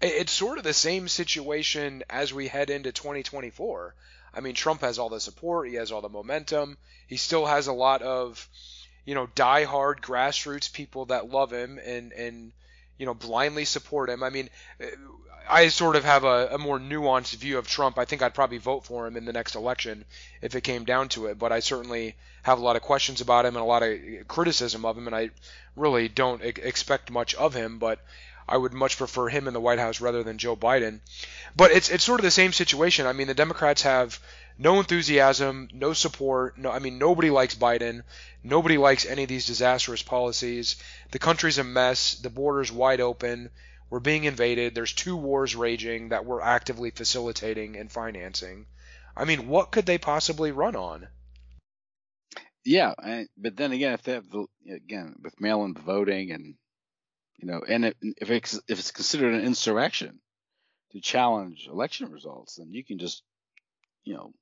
[0.00, 3.94] It's sort of the same situation as we head into 2024.
[4.34, 5.68] I mean, Trump has all the support.
[5.68, 6.78] He has all the momentum.
[7.06, 8.48] He still has a lot of
[9.04, 12.52] you know, diehard grassroots people that love him and and
[13.02, 14.22] you know blindly support him.
[14.22, 14.48] I mean,
[14.80, 14.86] uh,
[15.50, 17.98] I sort of have a, a, more nuanced view of Trump.
[17.98, 20.04] I think I'd probably vote for him in the next election
[20.40, 21.36] if it came down to it.
[21.36, 22.14] But I certainly
[22.44, 23.98] have a lot of questions about him and a lot of
[24.28, 25.30] criticism of him, and I
[25.74, 27.80] really don't expect much of him.
[27.80, 27.98] But
[28.48, 31.00] I would much prefer him in the White House rather than Joe Biden.
[31.56, 33.08] But it's it's sort of the same situation.
[33.08, 34.20] I mean, the Democrats have
[34.62, 36.56] no enthusiasm, no support.
[36.56, 38.04] No, I mean nobody likes Biden.
[38.44, 40.76] Nobody likes any of these disastrous policies.
[41.10, 42.14] The country's a mess.
[42.14, 43.50] The border's wide open.
[43.90, 44.74] We're being invaded.
[44.74, 48.66] There's two wars raging that we're actively facilitating and financing.
[49.16, 51.08] I mean, what could they possibly run on?
[52.64, 56.54] Yeah, and, but then again, if they have the again with mail-in voting and
[57.38, 60.20] you know, and it, if it's if it's considered an insurrection
[60.92, 63.24] to challenge election results, then you can just
[64.04, 64.32] you know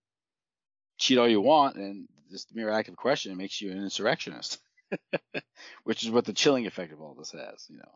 [1.01, 4.59] cheat all you want, and just the mere act of question makes you an insurrectionist,
[5.85, 7.67] which is what the chilling effect of all this has.
[7.69, 7.93] You know.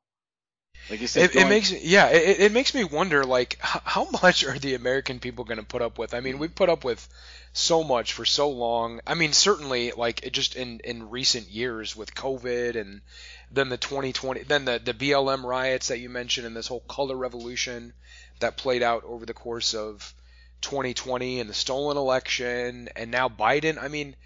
[0.91, 1.47] Like you said, it, going...
[1.47, 5.45] it makes yeah, it, it makes me wonder like how much are the American people
[5.45, 6.15] going to put up with?
[6.15, 7.07] I mean, we've put up with
[7.53, 9.01] so much for so long.
[9.07, 13.03] I mean, certainly like just in in recent years with COVID and
[13.51, 17.17] then the 2020, then the the BLM riots that you mentioned and this whole color
[17.17, 17.93] revolution
[18.41, 20.13] that played out over the course of
[20.65, 23.81] 2020 and the stolen election and now Biden.
[23.81, 24.17] I mean,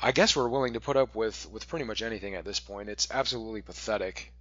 [0.00, 2.88] I guess we're willing to put up with with pretty much anything at this point.
[2.88, 4.32] It's absolutely pathetic.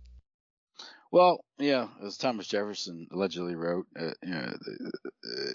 [1.11, 4.53] Well, yeah, as Thomas Jefferson allegedly wrote, uh, you know,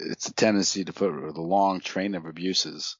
[0.09, 2.97] it's a tendency to put the long train of abuses.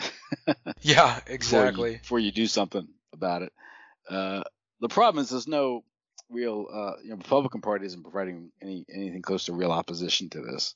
[0.80, 1.72] yeah, exactly.
[1.72, 3.52] Before you, before you, do something about it.
[4.08, 4.42] Uh,
[4.80, 5.84] the problem is there's no
[6.30, 10.40] real, uh, you know, Republican Party isn't providing any anything close to real opposition to
[10.40, 10.74] this,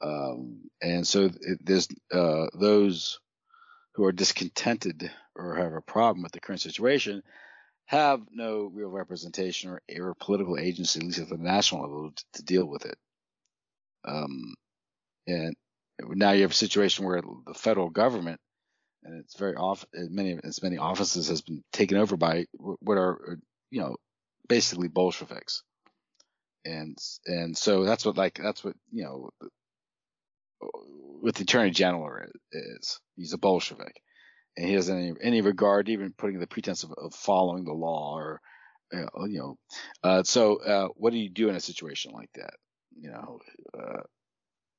[0.00, 3.18] um, and so it, there's uh, those
[3.94, 7.22] who are discontented or have a problem with the current situation
[7.86, 12.24] have no real representation or, or political agency, at least at the national level, to,
[12.34, 12.98] to deal with it.
[14.04, 14.54] Um,
[15.26, 15.54] and
[16.00, 18.40] now you have a situation where the federal government,
[19.04, 23.38] and it's very off, many as many offices has been taken over by what are
[23.70, 23.96] you know
[24.48, 25.62] basically Bolsheviks,
[26.64, 29.30] and and so that's what like that's what you know
[31.22, 32.08] with the attorney general
[32.52, 33.00] is.
[33.16, 34.00] He's a Bolshevik,
[34.56, 38.14] and he doesn't any, any regard, even putting the pretense of, of following the law
[38.16, 38.40] or,
[38.94, 39.58] uh, you know.
[40.02, 42.54] Uh, so, uh, what do you do in a situation like that?
[42.98, 43.40] You know,
[43.78, 44.02] uh,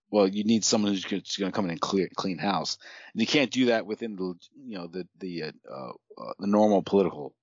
[0.10, 2.78] well, you need someone who's going to come in and clear, clean house,
[3.14, 4.34] and you can't do that within the,
[4.66, 7.34] you know, the the uh, uh, the normal political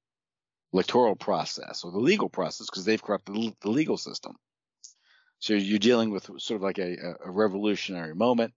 [0.73, 4.35] electoral process or the legal process because they've corrupted the legal system.
[5.45, 8.55] So you're dealing with sort of like a, a revolutionary moment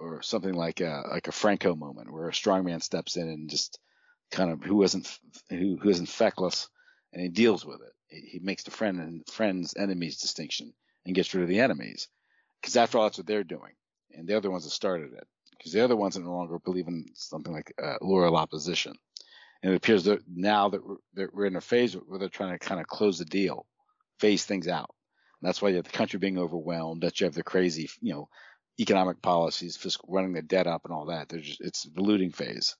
[0.00, 3.78] or something like a like a Franco moment where a strongman steps in and just
[4.32, 5.20] kind of who isn't
[5.50, 6.68] who who isn't feckless
[7.12, 7.92] and he deals with it.
[8.08, 10.74] He, makes the friend and friends enemies distinction
[11.04, 12.08] and gets rid of the enemies
[12.60, 13.74] because after all that's what they're doing
[14.10, 17.06] and they're the ones that started it because they're the ones no longer believe in
[17.14, 18.96] something like uh, loyal opposition.
[19.62, 22.58] And it appears that now that we're, that we're in a phase where they're trying
[22.58, 23.64] to kind of close the deal,
[24.18, 24.90] phase things out.
[25.46, 28.28] That's why you have the country being overwhelmed, that you have the crazy, you know,
[28.80, 31.28] economic policies, fiscal, running the debt up and all that.
[31.28, 32.76] There's just, it's the looting phase.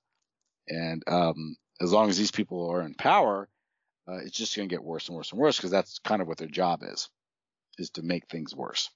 [0.66, 3.48] And um, as long as these people are in power,
[4.08, 6.26] uh, it's just going to get worse and worse and worse because that's kind of
[6.26, 7.08] what their job is,
[7.78, 8.90] is to make things worse.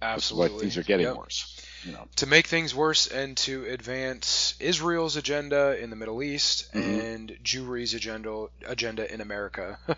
[0.00, 0.60] Absolutely.
[0.60, 1.16] things are getting yep.
[1.16, 1.66] worse.
[1.82, 2.06] You know.
[2.16, 7.00] To make things worse and to advance Israel's agenda in the Middle East mm-hmm.
[7.00, 9.80] and Jewry's agenda agenda in America.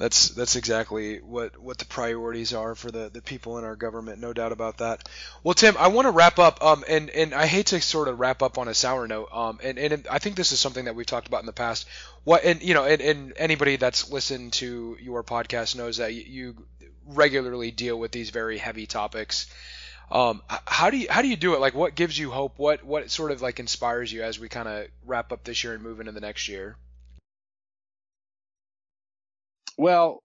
[0.00, 4.18] that's that's exactly what what the priorities are for the the people in our government
[4.18, 5.06] no doubt about that
[5.44, 8.18] well tim i want to wrap up um and and i hate to sort of
[8.18, 10.94] wrap up on a sour note um and and i think this is something that
[10.94, 11.86] we've talked about in the past
[12.24, 16.56] what and you know and, and anybody that's listened to your podcast knows that you
[17.06, 19.46] regularly deal with these very heavy topics
[20.10, 21.60] um, how do you how do you do it?
[21.60, 22.54] Like, what gives you hope?
[22.58, 25.72] What what sort of like inspires you as we kind of wrap up this year
[25.72, 26.74] and move into the next year?
[29.76, 30.22] Well,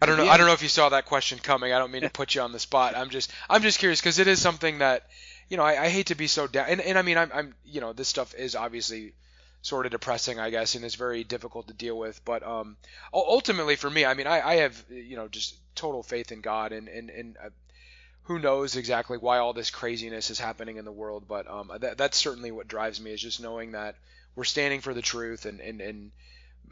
[0.00, 0.28] I don't know.
[0.28, 1.72] I don't know if you saw that question coming.
[1.72, 2.96] I don't mean to put you on the spot.
[2.96, 5.08] I'm just I'm just curious because it is something that
[5.48, 6.66] you know I, I hate to be so down.
[6.68, 9.14] And, and I mean I'm, I'm you know this stuff is obviously
[9.62, 12.24] sort of depressing I guess and it's very difficult to deal with.
[12.24, 12.76] But um
[13.12, 16.72] ultimately for me I mean I, I have you know just total faith in God
[16.72, 17.36] and and and.
[17.42, 17.50] Uh,
[18.26, 21.98] who knows exactly why all this craziness is happening in the world, but um, that,
[21.98, 23.96] that's certainly what drives me is just knowing that
[24.34, 26.10] we're standing for the truth and, and, and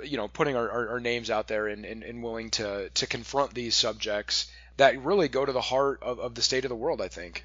[0.02, 3.06] you know, putting our, our, our names out there and, and, and, willing to, to
[3.06, 6.76] confront these subjects that really go to the heart of, of the state of the
[6.76, 7.44] world, I think.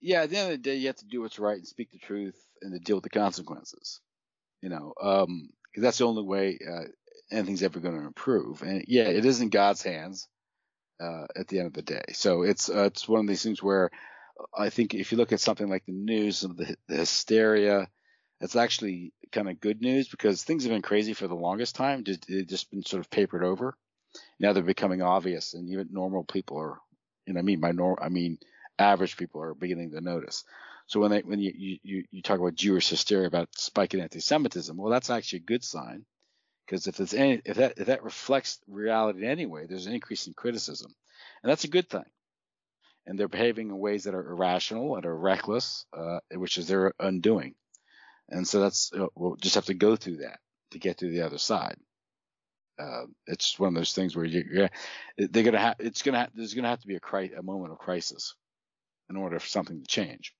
[0.00, 1.90] Yeah, at the end of the day, you have to do what's right and speak
[1.90, 4.00] the truth and to deal with the consequences.
[4.60, 6.84] You know, um, cause that's the only way uh,
[7.30, 8.62] anything's ever going to improve.
[8.62, 10.28] And yeah, it is in God's hands
[11.00, 12.04] uh, at the end of the day.
[12.12, 13.90] So it's uh, it's one of these things where
[14.56, 17.88] I think if you look at something like the news of the, the hysteria
[18.40, 22.04] it's actually kind of good news because things have been crazy for the longest time.
[22.04, 23.76] They've just been sort of papered over.
[24.40, 26.78] Now they're becoming obvious, and even normal people are,
[27.26, 28.38] and I mean by normal, I mean
[28.78, 30.44] average people are beginning to notice.
[30.86, 31.52] So when they when you
[31.82, 36.04] you you talk about Jewish hysteria about spiking anti-Semitism, well, that's actually a good sign
[36.66, 40.34] Because if it's any, if that if that reflects reality anyway, there's an increase in
[40.34, 40.94] criticism,
[41.42, 42.04] and that's a good thing.
[43.06, 46.92] And they're behaving in ways that are irrational and are reckless, uh, which is their
[47.00, 47.54] undoing.
[48.30, 50.40] And so that's we'll just have to go through that
[50.70, 51.76] to get to the other side.
[52.78, 54.70] Uh, it's one of those things where you, are
[55.16, 57.72] they're gonna have it's gonna ha- there's gonna have to be a cri- a moment
[57.72, 58.34] of crisis
[59.10, 60.34] in order for something to change.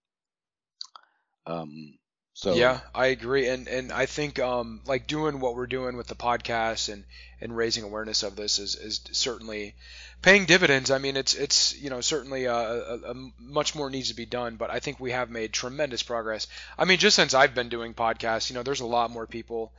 [1.46, 1.98] Um,
[2.34, 6.08] so yeah, I agree, and and I think um, like doing what we're doing with
[6.08, 7.04] the podcast and
[7.40, 9.76] and raising awareness of this is is certainly
[10.20, 10.90] paying dividends.
[10.90, 14.16] I mean, it's it's you know certainly uh, a, a, a much more needs to
[14.16, 16.48] be done, but I think we have made tremendous progress.
[16.76, 19.72] I mean, just since I've been doing podcasts, you know, there's a lot more people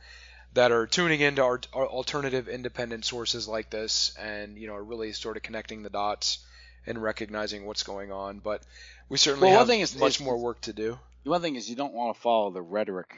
[0.54, 4.82] that are tuning into our, our alternative independent sources like this, and you know, are
[4.82, 6.38] really sort of connecting the dots
[6.86, 8.38] and recognizing what's going on.
[8.38, 8.62] But
[9.10, 10.98] we certainly well, have thing is, much more work to do.
[11.26, 13.12] The one thing is you don't want to follow the rhetoric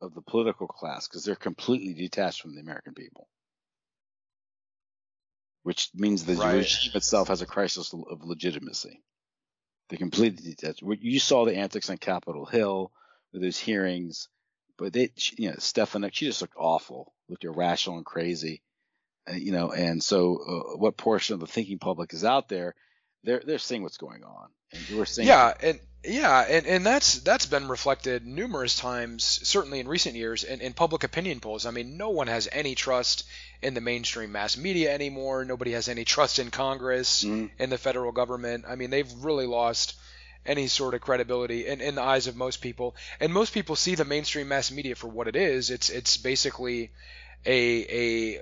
[0.00, 3.26] of the political class because they're completely detached from the American people,
[5.64, 6.58] which means the right.
[6.58, 9.02] regime itself has a crisis of legitimacy.
[9.88, 10.80] They're completely detached.
[10.80, 12.92] You saw the antics on Capitol Hill
[13.32, 14.28] with those hearings,
[14.78, 18.62] but they, you know, Stefanik, she just looked awful, looked irrational and crazy,
[19.28, 19.72] uh, you know.
[19.72, 22.76] And so, uh, what portion of the thinking public is out there?
[23.26, 25.26] They're they're seeing what's going on, and we're seeing.
[25.26, 30.44] Yeah, and yeah, and, and that's that's been reflected numerous times, certainly in recent years,
[30.44, 31.66] in, in public opinion polls.
[31.66, 33.24] I mean, no one has any trust
[33.60, 35.44] in the mainstream mass media anymore.
[35.44, 37.50] Nobody has any trust in Congress, mm.
[37.58, 38.64] in the federal government.
[38.68, 39.96] I mean, they've really lost
[40.46, 42.94] any sort of credibility in, in the eyes of most people.
[43.18, 45.70] And most people see the mainstream mass media for what it is.
[45.70, 46.92] It's it's basically
[47.44, 48.40] a a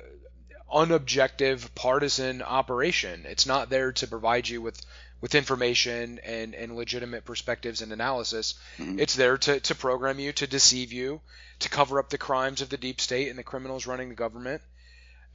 [0.74, 3.24] unobjective partisan operation.
[3.26, 4.84] It's not there to provide you with
[5.20, 8.56] with information and, and legitimate perspectives and analysis.
[8.76, 8.98] Mm-hmm.
[8.98, 11.22] It's there to, to program you, to deceive you,
[11.60, 14.60] to cover up the crimes of the deep state and the criminals running the government.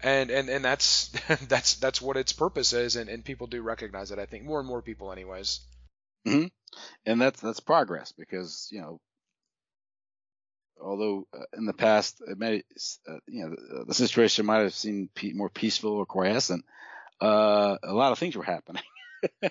[0.01, 1.07] And and, and that's
[1.47, 4.19] that's that's what its purpose is, and, and people do recognize it.
[4.19, 5.61] I think more and more people, anyways.
[6.27, 6.47] Mm-hmm.
[7.05, 8.99] And that's that's progress because you know
[10.81, 12.63] although uh, in the past it may,
[13.07, 16.65] uh, you know, the situation might have seemed pe- more peaceful or quiescent,
[17.21, 18.83] uh, a lot of things were happening.
[19.41, 19.49] you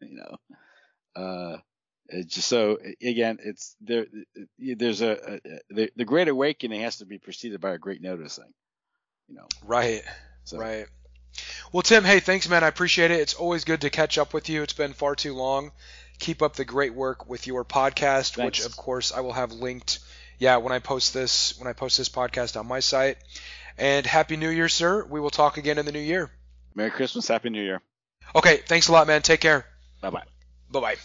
[0.00, 0.36] know,
[1.16, 1.58] uh,
[2.08, 4.06] it's just so again, it's there.
[4.58, 5.40] There's a, a
[5.70, 8.52] the, the great awakening has to be preceded by a great noticing.
[9.28, 9.48] You know.
[9.64, 10.02] Right.
[10.44, 10.58] So.
[10.58, 10.86] Right.
[11.72, 12.62] Well, Tim, hey, thanks, man.
[12.62, 13.20] I appreciate it.
[13.20, 14.62] It's always good to catch up with you.
[14.62, 15.72] It's been far too long.
[16.18, 18.58] Keep up the great work with your podcast, thanks.
[18.58, 20.00] which of course I will have linked.
[20.42, 23.16] Yeah, when I post this, when I post this podcast on my site.
[23.78, 25.06] And happy New Year, sir.
[25.08, 26.32] We will talk again in the new year.
[26.74, 27.28] Merry Christmas.
[27.28, 27.80] Happy New Year.
[28.34, 29.22] Okay, thanks a lot, man.
[29.22, 29.64] Take care.
[30.00, 30.24] Bye bye.
[30.68, 30.96] Bye bye.